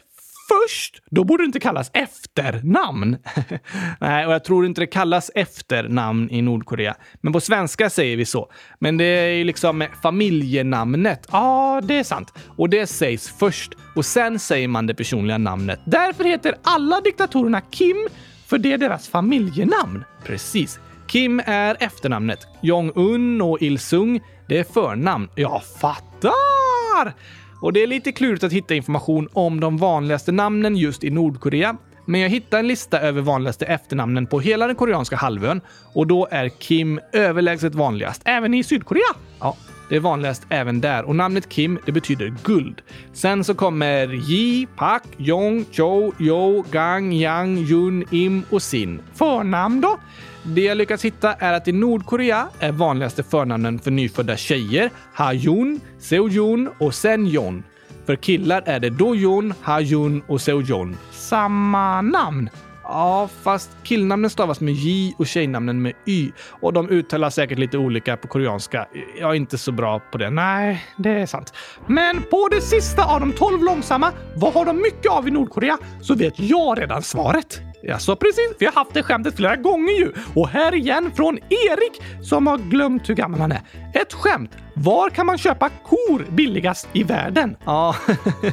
[0.51, 1.03] först?
[1.11, 3.17] Då borde det inte kallas efternamn.
[4.01, 6.97] Nej, och jag tror inte det kallas efternamn i Nordkorea.
[7.21, 8.53] Men på svenska säger vi så.
[8.79, 11.29] Men det är ju liksom familjenamnet.
[11.33, 12.35] Ja, det är sant.
[12.57, 15.81] Och det sägs först och sen säger man det personliga namnet.
[15.85, 18.09] Därför heter alla diktatorerna Kim
[18.47, 20.05] för det är deras familjenamn.
[20.25, 20.81] Precis.
[21.07, 22.39] Kim är efternamnet.
[22.61, 25.29] Jong-Un och Il-Sung, det är förnamn.
[25.35, 27.15] Jag fattar!
[27.61, 31.77] Och det är lite klurigt att hitta information om de vanligaste namnen just i Nordkorea.
[32.05, 35.61] Men jag hittade en lista över vanligaste efternamnen på hela den koreanska halvön
[35.95, 38.23] och då är Kim överlägset vanligast.
[38.25, 39.15] Även i Sydkorea?
[39.41, 39.57] Ja,
[39.89, 42.83] det är vanligast även där och namnet Kim, det betyder guld.
[43.13, 49.01] Sen så kommer Ji, Pak, Jong, Cho, Jo, Gang, Yang, Jun, Im och Sin.
[49.15, 49.99] Förnamn då?
[50.43, 55.81] Det jag lyckats hitta är att i Nordkorea är vanligaste förnamnen för nyfödda tjejer Ha-Jun,
[55.99, 57.63] Seo-Jun och Sen-Jon.
[58.07, 60.97] För killar är det Do-Jun, Ha-Jun och Seo-Jon.
[61.11, 62.51] Samma namn?
[62.83, 66.31] Ja, fast killnamnen stavas med J och tjejnamnen med Y.
[66.61, 68.87] Och de uttalas säkert lite olika på koreanska.
[69.21, 70.31] Jag är inte så bra på det.
[70.31, 71.55] Nej, det är sant.
[71.87, 75.79] Men på det sista av de tolv långsamma, vad har de mycket av i Nordkorea?
[76.01, 77.70] Så vet jag redan svaret.
[77.83, 78.55] Ja, så precis.
[78.59, 80.13] Vi har haft det skämtet flera gånger ju.
[80.35, 83.61] Och här igen från Erik som har glömt hur gammal han är.
[83.95, 84.51] Ett skämt.
[84.75, 87.57] Var kan man köpa kor billigast i världen?
[87.65, 87.97] Ja,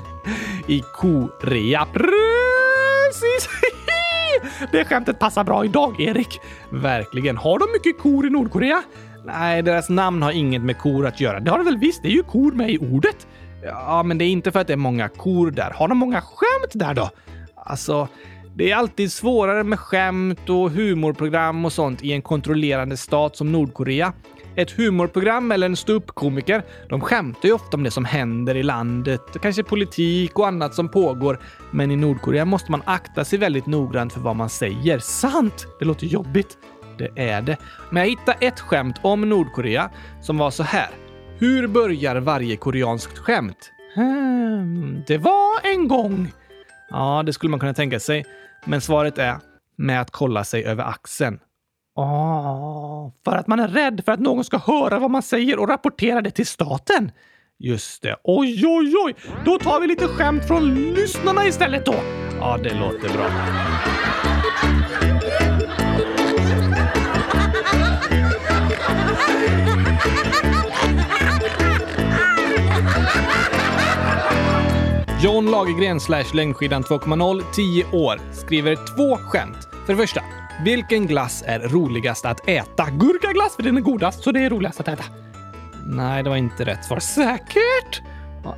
[0.68, 1.86] i Korea.
[1.94, 3.50] Precis!
[4.72, 6.40] Det skämtet passar bra idag, Erik.
[6.70, 7.38] Verkligen.
[7.38, 8.84] Har de mycket kor i Nordkorea?
[9.26, 11.40] Nej, deras namn har inget med kor att göra.
[11.40, 12.02] Det har det väl visst?
[12.02, 13.28] Det är ju kor med i ordet.
[13.64, 15.72] Ja, men det är inte för att det är många kor där.
[15.76, 17.10] Har de många skämt där då?
[17.56, 18.08] Alltså,
[18.58, 23.52] det är alltid svårare med skämt och humorprogram och sånt i en kontrollerande stat som
[23.52, 24.14] Nordkorea.
[24.56, 29.22] Ett humorprogram eller en ståuppkomiker, de skämtar ju ofta om det som händer i landet,
[29.42, 31.40] kanske politik och annat som pågår.
[31.72, 35.00] Men i Nordkorea måste man akta sig väldigt noggrant för vad man säger.
[35.00, 35.68] Sant!
[35.80, 36.58] Det låter jobbigt.
[36.98, 37.58] Det är det.
[37.90, 39.90] Men jag hittade ett skämt om Nordkorea
[40.22, 40.90] som var så här.
[41.40, 43.72] Hur börjar varje koreanskt skämt?
[43.96, 46.32] Hmm, det var en gång.
[46.90, 48.26] Ja, det skulle man kunna tänka sig.
[48.68, 49.36] Men svaret är
[49.76, 51.40] med att kolla sig över axeln.
[51.96, 55.70] Oh, för att man är rädd för att någon ska höra vad man säger och
[55.70, 57.12] rapportera det till staten.
[57.60, 58.16] Just det.
[58.24, 59.16] Oj, oj, oj!
[59.46, 61.96] Då tar vi lite skämt från lyssnarna istället då.
[62.40, 63.30] Ja, det låter bra.
[75.22, 79.58] John Lagergren slash längdskidan 2.0, 10 år, skriver två skämt.
[79.86, 80.24] För det första,
[80.64, 82.86] vilken glass är roligast att äta?
[82.90, 85.04] Gurkaglass, för den är godast, så det är roligast att äta.
[85.86, 87.00] Nej, det var inte rätt svar.
[87.00, 88.02] Säkert?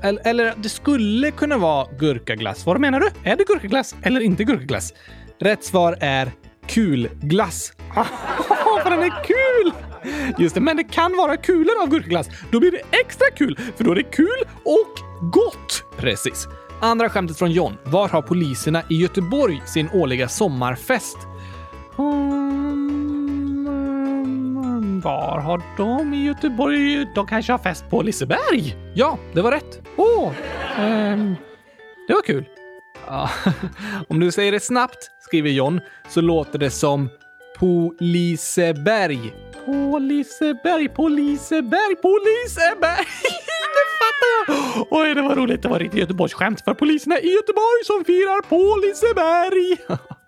[0.01, 2.65] Eller, eller det skulle kunna vara gurkaglass.
[2.65, 3.09] Vad menar du?
[3.23, 4.93] Är det gurkaglass eller inte gurkaglass?
[5.39, 6.31] Rätt svar är
[6.67, 7.73] kulglass.
[8.83, 9.73] för den är kul!
[10.38, 12.27] Just det, men det kan vara kulor av gurkaglass.
[12.51, 14.99] Då blir det extra kul, för då är det kul och
[15.31, 15.83] gott.
[15.97, 16.47] Precis.
[16.81, 17.77] Andra skämtet från John.
[17.83, 21.17] Var har poliserna i Göteborg sin årliga sommarfest?
[21.97, 22.59] Mm,
[25.01, 27.05] var har de i Göteborg?
[27.15, 28.75] De kanske har fest på Liseberg?
[28.95, 29.81] Ja, det var rätt.
[29.95, 30.33] Åh, oh,
[31.13, 31.35] um,
[32.07, 32.45] det var kul.
[33.07, 33.29] Ja,
[34.07, 37.09] om du säger det snabbt, skriver John, så låter det som
[37.59, 39.33] på Liseberg.
[39.65, 43.05] På Liseberg, på Liseberg, på Liseberg!
[43.75, 44.87] det fattar jag!
[44.91, 45.61] Oj, det var roligt.
[45.61, 49.99] Det var riktigt Göteborgsskämt för poliserna i Göteborg som firar på Liseberg.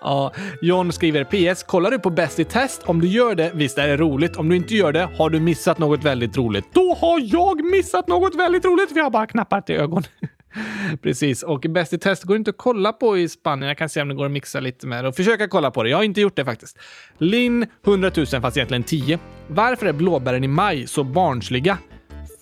[0.00, 1.62] Ja, John skriver PS.
[1.62, 2.82] Kollar du på Bäst i test?
[2.86, 4.36] Om du gör det, visst är det roligt.
[4.36, 6.64] Om du inte gör det, har du missat något väldigt roligt.
[6.72, 10.02] Då har jag missat något väldigt roligt, för jag har bara knappat i ögon.
[11.02, 13.68] Precis, och Bäst i test går inte att kolla på i Spanien.
[13.68, 15.82] Jag kan se om det går att mixa lite med det och försöka kolla på
[15.82, 15.90] det.
[15.90, 16.78] Jag har inte gjort det faktiskt.
[17.18, 19.18] Linn 100 000 fast egentligen 10.
[19.48, 21.78] Varför är blåbären i maj så barnsliga?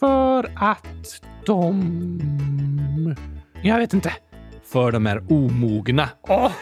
[0.01, 3.17] För att de...
[3.63, 4.13] Jag vet inte.
[4.73, 6.09] För de är omogna.
[6.23, 6.53] Oh,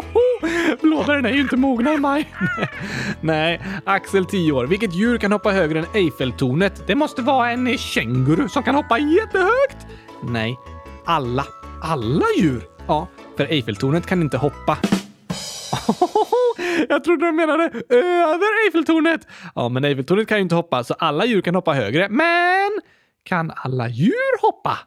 [0.82, 2.28] blåbären är ju inte mogna i maj.
[3.20, 4.66] Nej, Axel 10 år.
[4.66, 6.82] Vilket djur kan hoppa högre än Eiffeltornet?
[6.86, 9.86] Det måste vara en känguru som kan hoppa jättehögt.
[10.22, 10.56] Nej,
[11.06, 11.46] alla.
[11.82, 12.62] Alla djur?
[12.86, 14.78] Ja, för Eiffeltornet kan inte hoppa.
[16.88, 19.20] Jag trodde de menade över Eiffeltornet.
[19.54, 22.08] Ja, men Eiffeltornet kan ju inte hoppa, så alla djur kan hoppa högre.
[22.08, 22.70] Men
[23.22, 24.78] kan alla djur hoppa?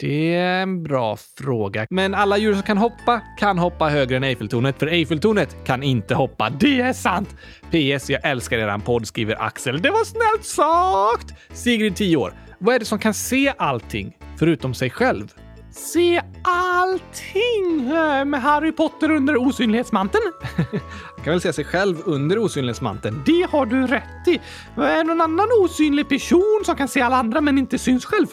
[0.00, 1.86] Det är en bra fråga.
[1.90, 6.14] Men alla djur som kan hoppa kan hoppa högre än Eiffeltornet, för Eiffeltornet kan inte
[6.14, 6.50] hoppa.
[6.50, 7.36] Det är sant!
[7.70, 8.10] PS.
[8.10, 9.82] Jag älskar eran podd, skriver Axel.
[9.82, 11.58] Det var snällt sagt!
[11.58, 12.32] Sigrid, 10 år.
[12.58, 15.32] Vad är det som kan se allting, förutom sig själv?
[15.70, 17.88] Se allting
[18.30, 20.32] med Harry Potter under osynlighetsmanteln.
[21.16, 23.22] Han kan väl se sig själv under osynlighetsmanteln?
[23.26, 24.40] Det har du rätt i.
[24.76, 28.26] Är det någon annan osynlig person som kan se alla andra men inte syns själv?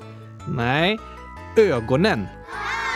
[0.48, 1.00] Nej,
[1.58, 2.28] ögonen.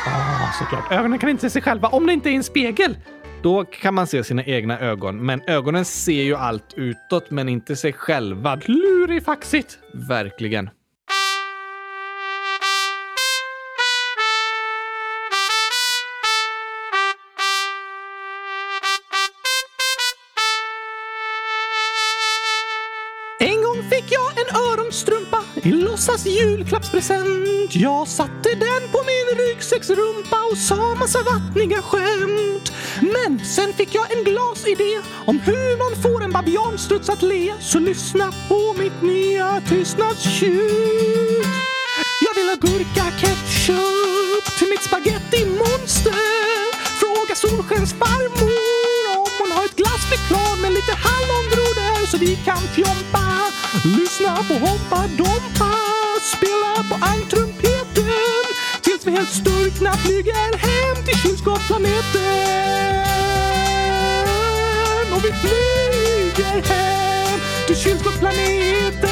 [0.07, 0.91] Ah, såklart.
[0.91, 2.97] Ögonen kan inte se sig själva om det inte är en spegel.
[3.41, 7.75] Då kan man se sina egna ögon, men ögonen ser ju allt utåt men inte
[7.75, 8.57] sig själva.
[8.57, 9.77] Klurifaxigt!
[9.93, 10.69] Verkligen.
[25.63, 27.75] I låtsas julklappspresent.
[27.75, 32.71] Jag satte den på min ryggsäcksrumpa och sa massa vattniga skämt.
[33.01, 37.53] Men sen fick jag en glasidé om hur man får en babianstruts att le.
[37.59, 41.45] Så lyssna på mitt nya tystnadstjut.
[42.25, 46.13] Jag vill ha gurka-ketchup till mitt spaghetti-monster.
[46.99, 48.48] Fråga Solskensfarmor
[52.19, 53.39] vi kan fjompa.
[53.83, 55.73] Lyssna på Hoppa Dompa,
[56.23, 58.43] spela på ankrumpeten
[58.81, 62.23] tills vi helt sturkna flyger hem till kylskåpsplaneten.
[65.13, 69.09] Och vi flyger hem till kylskåpsplaneten.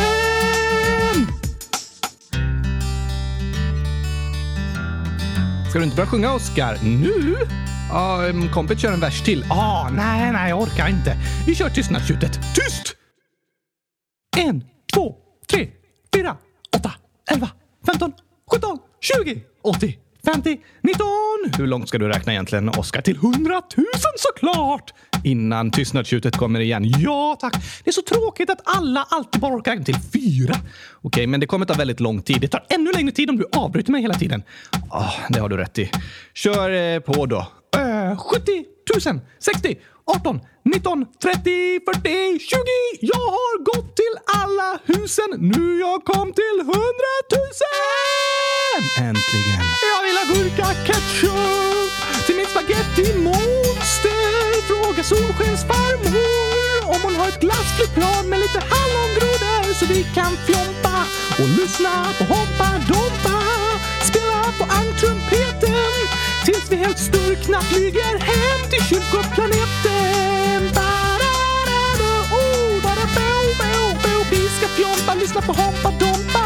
[5.69, 6.77] Ska du inte börja sjunga, Oscar?
[6.83, 7.35] Nu?
[7.89, 9.45] Ja, um, kompet kör en vers till.
[9.49, 11.17] Ah, nej, nej, jag orkar inte.
[11.45, 12.39] Vi kör tystnadstjutet.
[12.55, 12.96] Tyst!
[14.37, 15.15] En, två,
[15.47, 15.67] tre,
[16.15, 16.37] fyra,
[16.75, 16.91] åtta,
[17.31, 17.49] elva,
[17.85, 18.13] femton,
[18.51, 19.93] sjutton, tjugo, åttio,
[20.25, 21.51] femtio, nitton.
[21.57, 23.01] Hur långt ska du räkna egentligen, Oscar?
[23.01, 24.93] Till hundratusen såklart!
[25.23, 26.83] Innan tystnadstjutet kommer igen.
[26.99, 27.53] Ja, tack.
[27.83, 30.55] Det är så tråkigt att alla alltid bara orkar räkna till fyra.
[31.01, 32.41] Okej, men det kommer ta väldigt lång tid.
[32.41, 34.43] Det tar ännu längre tid om du avbryter mig hela tiden.
[34.91, 35.91] Oh, det har du rätt i.
[36.33, 37.47] Kör eh, på då.
[37.77, 38.65] Uh, 70
[39.05, 42.57] 000, 60, 18, 19, 30, 40, 20
[45.17, 45.39] tusen.
[45.39, 48.81] Nu jag kom till hundratusen!
[48.97, 49.61] Äntligen.
[49.93, 51.91] Jag vill ha gurka ketchup
[52.25, 54.67] till min spaghetti-monster.
[54.67, 60.97] Fråga Solskensfarmor om hon har ett glassflygplan med lite hallongrodor så vi kan fjompa
[61.39, 63.37] och lyssna på Hoppa Dompa.
[64.09, 65.93] Spela på ankrumpeten
[66.45, 70.56] tills vi helt sturkna flyger hem till kylskåpsplaneten.
[75.27, 76.43] Lyssna på Hoppa Dompa.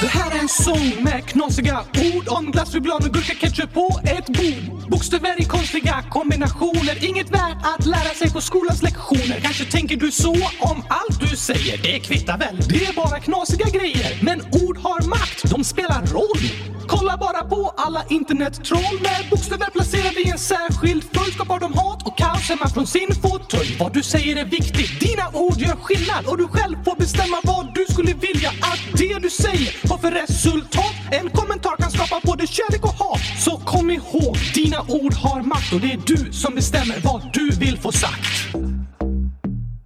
[0.00, 1.80] Det här är en sång med knasiga
[2.14, 4.90] ord om glass, choklad och gurka ketchup på ett bord.
[4.90, 9.40] Bokstäver i konstiga kombinationer, inget värt att lära sig på skolans lektioner.
[9.42, 13.66] Kanske tänker du så om allt du säger, det kvittar väl, det är bara knasiga
[13.70, 14.18] grejer.
[14.22, 16.44] Men ord har makt, de spelar roll.
[16.88, 21.97] Kolla bara på alla internettroll med bokstäver placerade i en särskild följd skapar de hat
[22.38, 23.76] och från sin fåtölj.
[23.80, 27.74] Vad du säger är viktigt, dina ord gör skillnad och du själv får bestämma vad
[27.74, 30.94] du skulle vilja att det du säger har för resultat.
[31.10, 33.20] En kommentar kan skapa både kärlek och hat.
[33.38, 37.50] Så kom ihåg, dina ord har makt och det är du som bestämmer vad du
[37.50, 38.56] vill få sagt.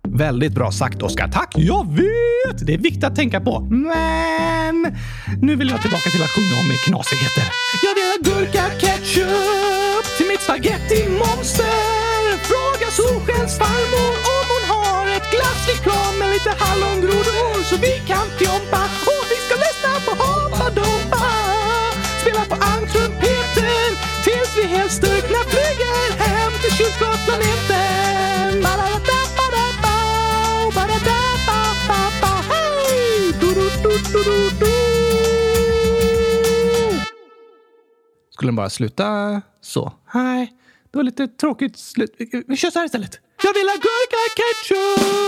[0.08, 1.52] Väldigt bra sagt, Oskar, Tack!
[1.56, 2.66] Jag vet!
[2.66, 3.60] Det är viktigt att tänka på.
[3.60, 4.96] Men
[5.42, 7.44] nu vill jag tillbaka till att sjunga om knasigheter.
[7.82, 9.71] Jag vill ha gurka ketchup
[13.22, 19.24] Fråga Solskensfarmor om hon har ett glassflygplan med lite hallongrodor så vi kan fjompa och
[19.30, 21.26] vi ska lyssna på Hoppa Dompa.
[22.20, 23.90] Spela på ankrumpeten
[24.24, 27.92] tills vi helt sturkna flyger hem till kylskåpsplaneten.
[38.30, 39.92] Skulle den bara sluta så?
[40.14, 40.52] Nej,
[40.92, 42.14] det var lite tråkigt slut.
[42.18, 43.20] Vi- kör så här istället.
[43.42, 45.22] Jag vill ha gurka ketchup!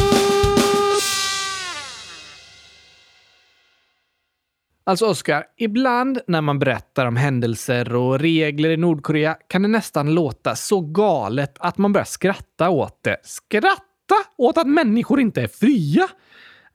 [4.87, 10.15] Alltså Oscar, ibland när man berättar om händelser och regler i Nordkorea kan det nästan
[10.15, 13.17] låta så galet att man börjar skratta åt det.
[13.23, 16.09] Skratta åt att människor inte är fria.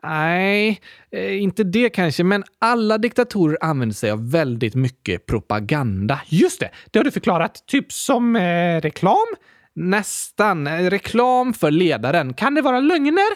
[0.03, 0.81] Nej,
[1.11, 6.21] eh, inte det kanske, men alla diktatorer använder sig av väldigt mycket propaganda.
[6.27, 7.63] Just det, det har du förklarat.
[7.67, 9.27] Typ som eh, reklam.
[9.75, 10.67] Nästan.
[10.67, 12.33] Eh, reklam för ledaren.
[12.33, 13.35] Kan det vara lögner?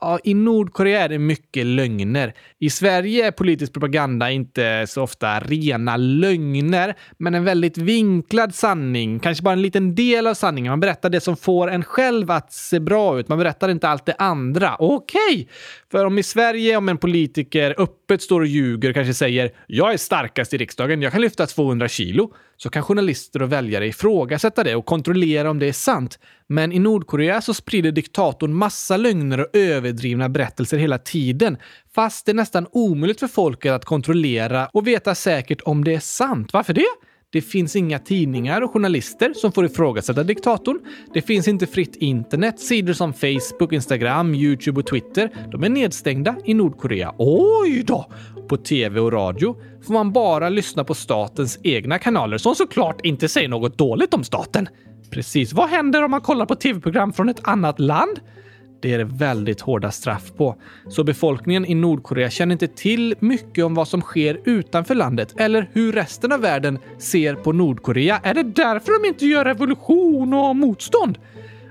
[0.00, 2.34] Ja, I Nordkorea är det mycket lögner.
[2.58, 9.20] I Sverige är politisk propaganda inte så ofta rena lögner, men en väldigt vinklad sanning.
[9.20, 10.70] Kanske bara en liten del av sanningen.
[10.70, 13.28] Man berättar det som får en själv att se bra ut.
[13.28, 14.76] Man berättar inte allt det andra.
[14.78, 15.48] Okej!
[15.90, 19.92] För om i Sverige, om en politiker öppet står och ljuger och kanske säger “Jag
[19.92, 24.64] är starkast i riksdagen, jag kan lyfta 200 kilo” så kan journalister och väljare ifrågasätta
[24.64, 26.18] det och kontrollera om det är sant.
[26.52, 31.56] Men i Nordkorea så sprider diktatorn massa lögner och överdrivna berättelser hela tiden.
[31.94, 36.00] Fast det är nästan omöjligt för folket att kontrollera och veta säkert om det är
[36.00, 36.52] sant.
[36.52, 36.86] Varför det?
[37.32, 40.80] Det finns inga tidningar och journalister som får ifrågasätta diktatorn.
[41.14, 42.60] Det finns inte fritt internet.
[42.60, 47.14] Sidor som Facebook, Instagram, Youtube och Twitter, de är nedstängda i Nordkorea.
[47.18, 48.12] Oj då!
[48.48, 53.28] På tv och radio får man bara lyssna på statens egna kanaler som såklart inte
[53.28, 54.68] säger något dåligt om staten.
[55.10, 55.52] Precis.
[55.52, 58.20] Vad händer om man kollar på tv-program från ett annat land?
[58.82, 60.56] Det är det väldigt hårda straff på.
[60.88, 65.70] Så befolkningen i Nordkorea känner inte till mycket om vad som sker utanför landet eller
[65.72, 68.20] hur resten av världen ser på Nordkorea.
[68.22, 71.18] Är det därför de inte gör revolution och motstånd?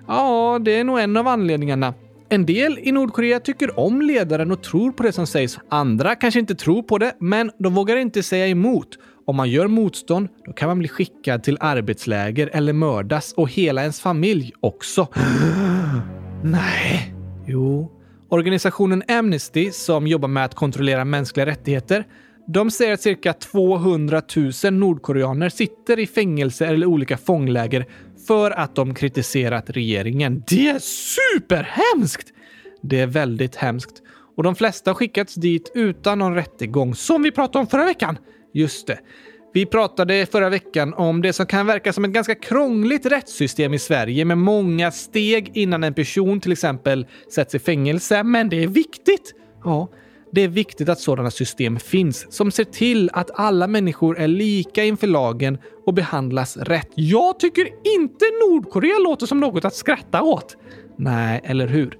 [0.07, 1.93] Ja, det är nog en av anledningarna.
[2.29, 5.59] En del i Nordkorea tycker om ledaren och tror på det som sägs.
[5.69, 8.87] Andra kanske inte tror på det, men de vågar inte säga emot.
[9.29, 13.81] Om man gör motstånd, då kan man bli skickad till arbetsläger eller mördas och hela
[13.81, 15.07] ens familj också.
[16.43, 17.13] Nej.
[17.47, 17.91] Jo.
[18.29, 22.07] Organisationen Amnesty, som jobbar med att kontrollera mänskliga rättigheter,
[22.47, 24.21] de säger att cirka 200
[24.63, 27.85] 000 nordkoreaner sitter i fängelse eller olika fångläger
[28.27, 30.43] för att de kritiserat regeringen.
[30.47, 30.79] Det är
[31.33, 32.27] superhemskt!
[32.81, 34.01] Det är väldigt hemskt.
[34.37, 38.17] Och de flesta har skickats dit utan någon rättegång, som vi pratade om förra veckan.
[38.59, 38.99] Just det.
[39.53, 43.79] Vi pratade förra veckan om det som kan verka som ett ganska krångligt rättssystem i
[43.79, 48.23] Sverige med många steg innan en person till exempel sätts i fängelse.
[48.23, 49.33] Men det är viktigt!
[49.63, 49.89] Ja,
[50.31, 54.83] det är viktigt att sådana system finns som ser till att alla människor är lika
[54.83, 56.89] inför lagen och behandlas rätt.
[56.95, 60.57] Jag tycker inte Nordkorea låter som något att skratta åt.
[60.97, 61.97] Nej, eller hur?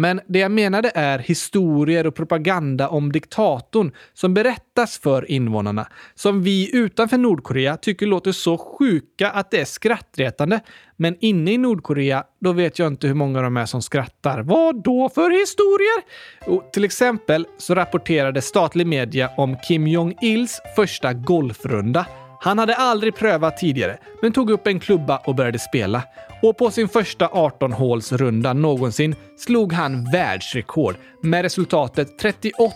[0.00, 6.42] Men det jag menade är historier och propaganda om diktatorn som berättas för invånarna, som
[6.42, 10.60] vi utanför Nordkorea tycker låter så sjuka att det är skrattretande.
[10.96, 14.42] Men inne i Nordkorea, då vet jag inte hur många de är som skrattar.
[14.42, 16.02] Vad då för historier?
[16.46, 22.06] Och till exempel så rapporterade statlig media om Kim Jong-Ils första golfrunda.
[22.42, 26.02] Han hade aldrig prövat tidigare, men tog upp en klubba och började spela.
[26.42, 32.70] Och på sin första 18-hålsrunda någonsin slog han världsrekord med resultatet 38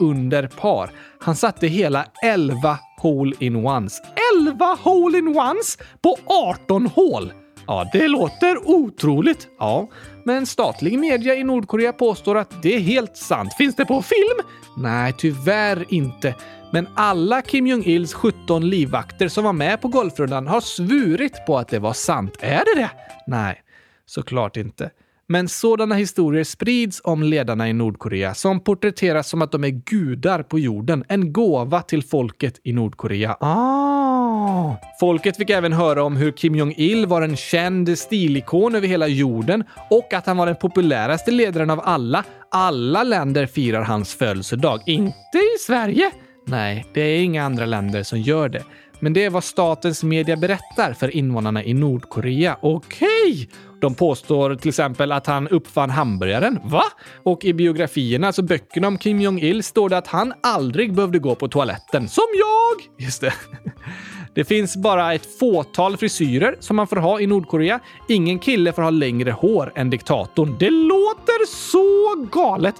[0.00, 0.90] under par.
[1.20, 4.00] Han satte hela 11 hole-in-ones.
[4.36, 7.32] 11 hole-in-ones på 18 hål!
[7.66, 9.48] Ja, det låter otroligt.
[9.58, 9.88] Ja,
[10.24, 13.54] men statlig media i Nordkorea påstår att det är helt sant.
[13.58, 14.48] Finns det på film?
[14.76, 16.34] Nej, tyvärr inte.
[16.72, 21.68] Men alla Kim Jong-Ils 17 livvakter som var med på golfrundan har svurit på att
[21.68, 22.36] det var sant.
[22.40, 22.90] Är det det?
[23.26, 23.62] Nej,
[24.06, 24.90] såklart inte.
[25.26, 30.42] Men sådana historier sprids om ledarna i Nordkorea som porträtteras som att de är gudar
[30.42, 31.04] på jorden.
[31.08, 33.36] En gåva till folket i Nordkorea.
[33.40, 34.76] Ah!
[35.00, 39.64] Folket fick även höra om hur Kim Jong-Il var en känd stilikon över hela jorden
[39.90, 42.24] och att han var den populäraste ledaren av alla.
[42.50, 44.80] Alla länder firar hans födelsedag.
[44.86, 46.12] Inte i Sverige!
[46.50, 48.64] Nej, det är inga andra länder som gör det.
[49.00, 52.56] Men det är vad statens media berättar för invånarna i Nordkorea.
[52.60, 53.08] Okej!
[53.32, 53.46] Okay.
[53.80, 56.58] De påstår till exempel att han uppfann hamburgaren.
[56.64, 56.82] Va?
[57.22, 61.34] Och i biografierna, alltså böckerna om Kim Jong-Il, står det att han aldrig behövde gå
[61.34, 62.08] på toaletten.
[62.08, 63.04] Som jag!
[63.04, 63.32] Just det.
[64.34, 67.80] Det finns bara ett fåtal frisyrer som man får ha i Nordkorea.
[68.08, 70.56] Ingen kille får ha längre hår än diktatorn.
[70.58, 72.74] Det låter så galet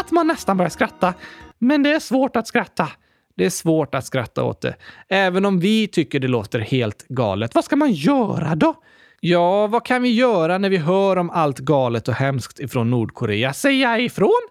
[0.00, 1.14] att man nästan börjar skratta.
[1.58, 2.88] Men det är svårt att skratta.
[3.40, 4.74] Det är svårt att skratta åt det.
[5.08, 7.54] Även om vi tycker det låter helt galet.
[7.54, 8.74] Vad ska man göra då?
[9.20, 13.52] Ja, vad kan vi göra när vi hör om allt galet och hemskt ifrån Nordkorea?
[13.52, 14.48] Säga ifrån?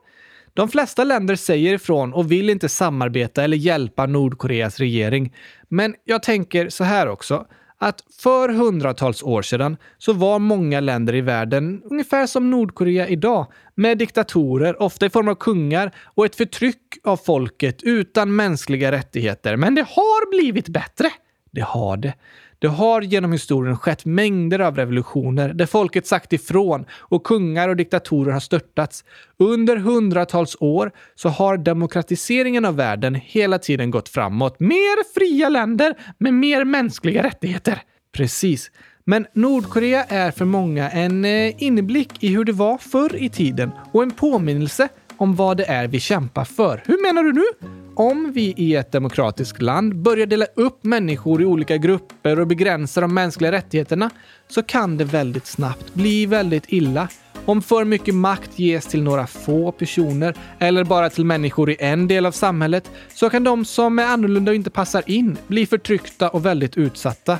[0.53, 5.35] De flesta länder säger ifrån och vill inte samarbeta eller hjälpa Nordkoreas regering.
[5.67, 7.45] Men jag tänker så här också
[7.79, 13.47] att för hundratals år sedan så var många länder i världen ungefär som Nordkorea idag,
[13.75, 19.55] med diktatorer, ofta i form av kungar, och ett förtryck av folket utan mänskliga rättigheter.
[19.55, 21.11] Men det har blivit bättre.
[21.51, 22.13] Det har det.
[22.59, 27.75] Det har genom historien skett mängder av revolutioner där folket sagt ifrån och kungar och
[27.75, 29.03] diktatorer har störtats.
[29.37, 34.59] Under hundratals år så har demokratiseringen av världen hela tiden gått framåt.
[34.59, 37.81] Mer fria länder med mer mänskliga rättigheter.
[38.11, 38.71] Precis.
[39.03, 43.71] Men Nordkorea är för många en eh, inblick i hur det var förr i tiden
[43.91, 46.83] och en påminnelse om vad det är vi kämpar för.
[46.85, 47.88] Hur menar du nu?
[47.99, 53.01] Om vi i ett demokratiskt land börjar dela upp människor i olika grupper och begränsa
[53.01, 54.09] de mänskliga rättigheterna
[54.47, 57.07] så kan det väldigt snabbt bli väldigt illa.
[57.45, 62.07] Om för mycket makt ges till några få personer eller bara till människor i en
[62.07, 66.29] del av samhället så kan de som är annorlunda och inte passar in bli förtryckta
[66.29, 67.37] och väldigt utsatta.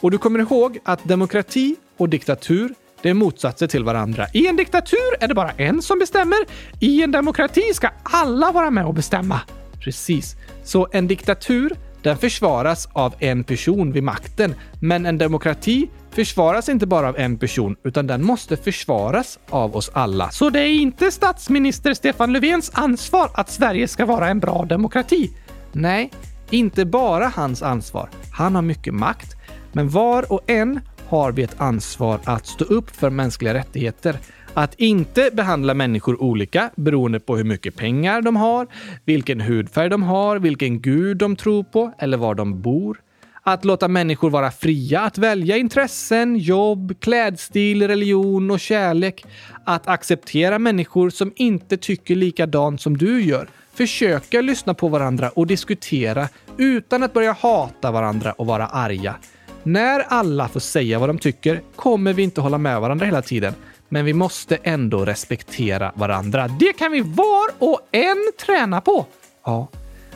[0.00, 4.26] Och du kommer ihåg att demokrati och diktatur det är motsatser till varandra.
[4.34, 6.38] I en diktatur är det bara en som bestämmer.
[6.80, 9.40] I en demokrati ska alla vara med och bestämma.
[9.84, 10.36] Precis.
[10.64, 14.54] Så en diktatur, den försvaras av en person vid makten.
[14.80, 19.90] Men en demokrati försvaras inte bara av en person, utan den måste försvaras av oss
[19.94, 20.30] alla.
[20.30, 25.30] Så det är inte statsminister Stefan Löfvens ansvar att Sverige ska vara en bra demokrati?
[25.72, 26.10] Nej,
[26.50, 28.08] inte bara hans ansvar.
[28.32, 29.36] Han har mycket makt.
[29.72, 34.16] Men var och en har vi ett ansvar att stå upp för mänskliga rättigheter.
[34.54, 38.66] Att inte behandla människor olika beroende på hur mycket pengar de har,
[39.04, 43.00] vilken hudfärg de har, vilken gud de tror på eller var de bor.
[43.42, 49.24] Att låta människor vara fria att välja intressen, jobb, klädstil, religion och kärlek.
[49.64, 53.48] Att acceptera människor som inte tycker likadant som du gör.
[53.74, 59.14] Försöka lyssna på varandra och diskutera utan att börja hata varandra och vara arga.
[59.62, 63.54] När alla får säga vad de tycker kommer vi inte hålla med varandra hela tiden.
[63.92, 66.48] Men vi måste ändå respektera varandra.
[66.48, 69.06] Det kan vi var och en träna på.
[69.44, 69.68] Ja,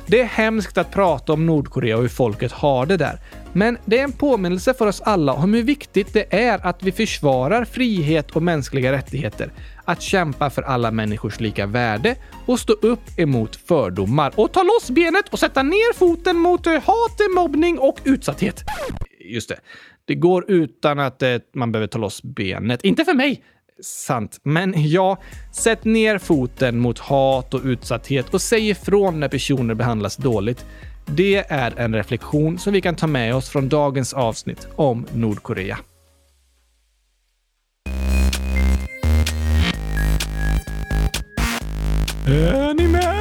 [0.06, 3.18] det är hemskt att prata om Nordkorea och hur folket har det där.
[3.52, 6.92] Men det är en påminnelse för oss alla om hur viktigt det är att vi
[6.92, 9.52] försvarar frihet och mänskliga rättigheter.
[9.84, 12.16] Att kämpa för alla människors lika värde
[12.46, 14.32] och stå upp emot fördomar.
[14.36, 18.64] Och ta loss benet och sätta ner foten mot eh, hat, mobbning och utsatthet.
[19.20, 19.56] Just det.
[20.04, 22.84] Det går utan att eh, man behöver ta loss benet.
[22.84, 23.42] Inte för mig.
[23.80, 24.40] Sant.
[24.42, 25.18] Men ja,
[25.52, 30.64] sätt ner foten mot hat och utsatthet och säg ifrån när personer behandlas dåligt.
[31.06, 35.78] Det är en reflektion som vi kan ta med oss från dagens avsnitt om Nordkorea.
[42.26, 43.15] Är ni med?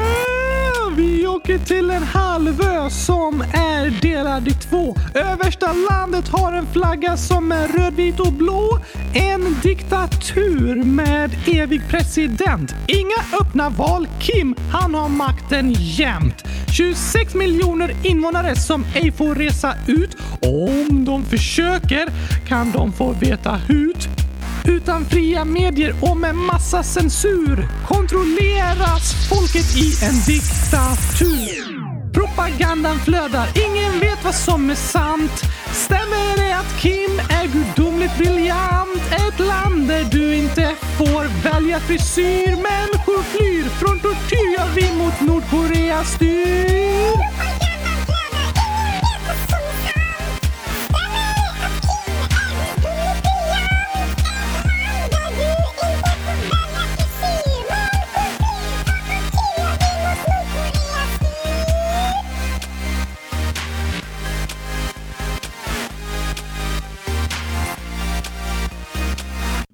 [1.46, 4.96] Åker till en halvö som är delad i två.
[5.14, 8.80] Översta landet har en flagga som är röd, vit och blå.
[9.14, 12.76] En diktatur med evig president.
[12.88, 14.08] Inga öppna val.
[14.20, 16.44] Kim, han har makten jämt.
[16.78, 20.18] 26 miljoner invånare som ej får resa ut.
[20.42, 22.08] Om de försöker
[22.48, 24.25] kan de få veta hut.
[24.68, 31.86] Utan fria medier och med massa censur kontrolleras folket i en diktatur.
[32.14, 35.44] Propagandan flödar, ingen vet vad som är sant.
[35.74, 39.02] Stämmer det att Kim är gudomligt briljant?
[39.12, 42.50] Ett land där du inte får välja frisyr.
[42.50, 47.55] Människor flyr från tortyr, ja vi mot Nordkorea styr.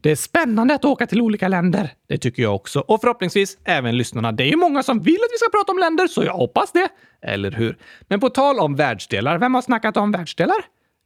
[0.01, 1.93] Det är spännande att åka till olika länder.
[2.07, 2.79] Det tycker jag också.
[2.79, 4.31] Och förhoppningsvis även lyssnarna.
[4.31, 6.71] Det är ju många som vill att vi ska prata om länder, så jag hoppas
[6.71, 6.89] det.
[7.21, 7.77] Eller hur?
[8.07, 10.57] Men på tal om världsdelar, vem har snackat om världsdelar?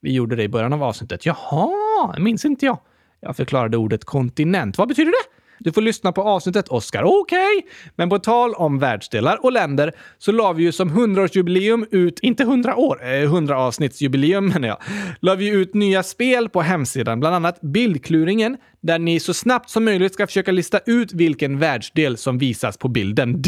[0.01, 1.25] Vi gjorde det i början av avsnittet.
[1.25, 2.79] Jaha, minns inte jag.
[3.19, 4.77] Jag förklarade ordet kontinent.
[4.77, 5.34] Vad betyder det?
[5.59, 7.03] Du får lyssna på avsnittet, Oscar.
[7.03, 7.57] Okej!
[7.57, 7.69] Okay.
[7.95, 12.43] Men på tal om världsdelar och länder så la vi ju som 100-årsjubileum ut, inte
[12.43, 14.77] 100 år, eh, 100 avsnittsjubileum menar jag,
[15.19, 19.85] la vi ut nya spel på hemsidan, bland annat Bildkluringen, där ni så snabbt som
[19.85, 23.41] möjligt ska försöka lista ut vilken världsdel som visas på bilden.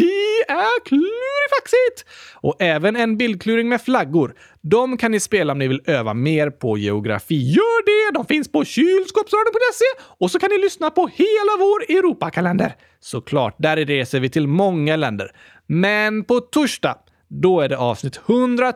[0.48, 2.06] Det är klurifaxigt!
[2.34, 4.36] Och även en bildkluring med flaggor.
[4.62, 7.36] De kan ni spela om ni vill öva mer på geografi.
[7.36, 8.18] Gör det!
[8.18, 12.76] De finns på kylskåpsradion.se och så kan ni lyssna på hela vår Europakalender.
[13.00, 15.32] Såklart, där reser vi till många länder.
[15.66, 18.74] Men på torsdag då är det avsnitt 100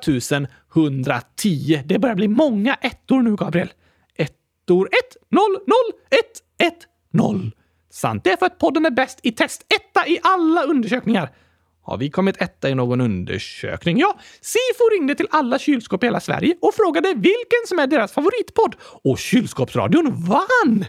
[0.75, 1.81] 110.
[1.85, 3.69] Det börjar bli många ettor nu, Gabriel.
[4.15, 4.91] Ettor 1,
[5.29, 5.75] 0, 0,
[6.09, 6.73] 1, 1,
[7.11, 7.51] 0.
[7.89, 8.23] Sant.
[8.23, 9.65] Det är för att podden är bäst i test.
[9.75, 11.29] Etta i alla undersökningar.
[11.83, 13.97] Har vi kommit etta i någon undersökning?
[13.99, 18.11] Ja, Sifo ringde till alla kylskåp i hela Sverige och frågade vilken som är deras
[18.11, 18.75] favoritpodd.
[19.03, 20.85] Och Kylskåpsradion vann!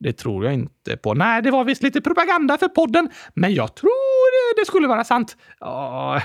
[0.00, 1.14] Det tror jag inte på.
[1.14, 4.19] Nej, det var visst lite propaganda för podden, men jag tror
[4.56, 5.36] det skulle vara sant.
[5.60, 6.22] Ja,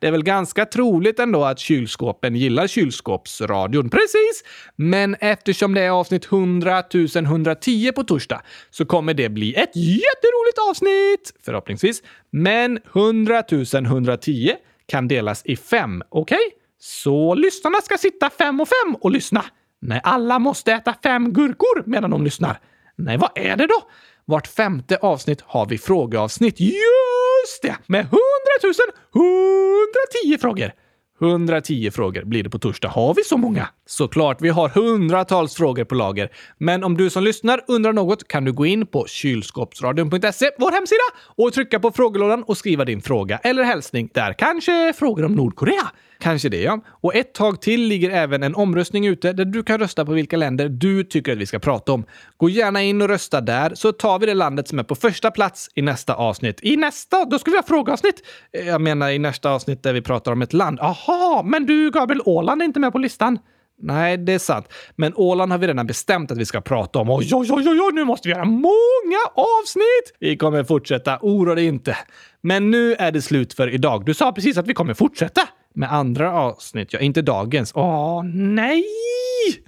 [0.00, 3.90] det är väl ganska troligt ändå att kylskåpen gillar kylskåpsradion.
[3.90, 4.44] Precis!
[4.76, 6.82] Men eftersom det är avsnitt 100
[7.14, 11.32] 110 på torsdag så kommer det bli ett jätteroligt avsnitt!
[11.44, 12.02] Förhoppningsvis.
[12.30, 14.52] Men 100 110
[14.86, 16.36] kan delas i fem, okej?
[16.36, 16.58] Okay?
[16.80, 19.44] Så lyssnarna ska sitta fem och fem och lyssna.
[19.80, 22.60] Nej, alla måste äta fem gurkor medan de lyssnar.
[22.96, 23.82] Nej, vad är det då?
[24.24, 26.60] Vart femte avsnitt har vi frågeavsnitt.
[27.44, 27.76] Just det!
[27.86, 28.18] Med 100
[29.14, 30.72] 110 frågor.
[31.20, 32.88] 110 frågor blir det på torsdag.
[32.88, 33.68] Har vi så många?
[33.86, 36.32] Såklart, vi har hundratals frågor på lager.
[36.58, 41.02] Men om du som lyssnar undrar något kan du gå in på kylskåpsradion.se, vår hemsida,
[41.36, 44.10] och trycka på frågelådan och skriva din fråga eller hälsning.
[44.14, 45.90] Där kanske frågor om Nordkorea.
[46.20, 46.80] Kanske det, ja.
[46.88, 50.36] Och ett tag till ligger även en omröstning ute där du kan rösta på vilka
[50.36, 52.04] länder du tycker att vi ska prata om.
[52.36, 55.30] Gå gärna in och rösta där så tar vi det landet som är på första
[55.30, 56.60] plats i nästa avsnitt.
[56.62, 57.24] I nästa?
[57.24, 58.22] Då ska vi ha frågeavsnitt!
[58.52, 60.80] Eh, jag menar i nästa avsnitt där vi pratar om ett land.
[60.80, 63.38] Aha, men du Gabriel, Åland är inte med på listan.
[63.80, 64.72] Nej, det är sant.
[64.96, 67.10] Men Åland har vi redan bestämt att vi ska prata om.
[67.10, 70.16] Oj, oj, oj, oj, nu måste vi göra många avsnitt!
[70.20, 71.96] Vi kommer fortsätta, oroa dig inte.
[72.40, 74.04] Men nu är det slut för idag.
[74.04, 75.48] Du sa precis att vi kommer fortsätta.
[75.78, 77.72] Med andra avsnitt, ja, inte dagens.
[77.74, 78.84] Åh, nej!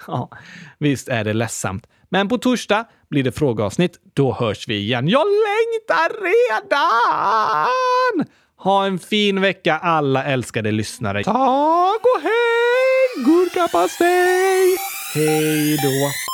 [0.06, 0.30] Ja,
[0.78, 1.86] visst är det ledsamt.
[2.08, 3.98] Men på torsdag blir det frågeavsnitt.
[4.14, 5.08] Då hörs vi igen.
[5.08, 7.68] Jag längtar redan!
[8.56, 11.24] Ha en fin vecka alla älskade lyssnare.
[11.24, 13.24] Tack och hej!
[13.24, 14.76] Gurkapastej!
[15.14, 16.29] Hej då!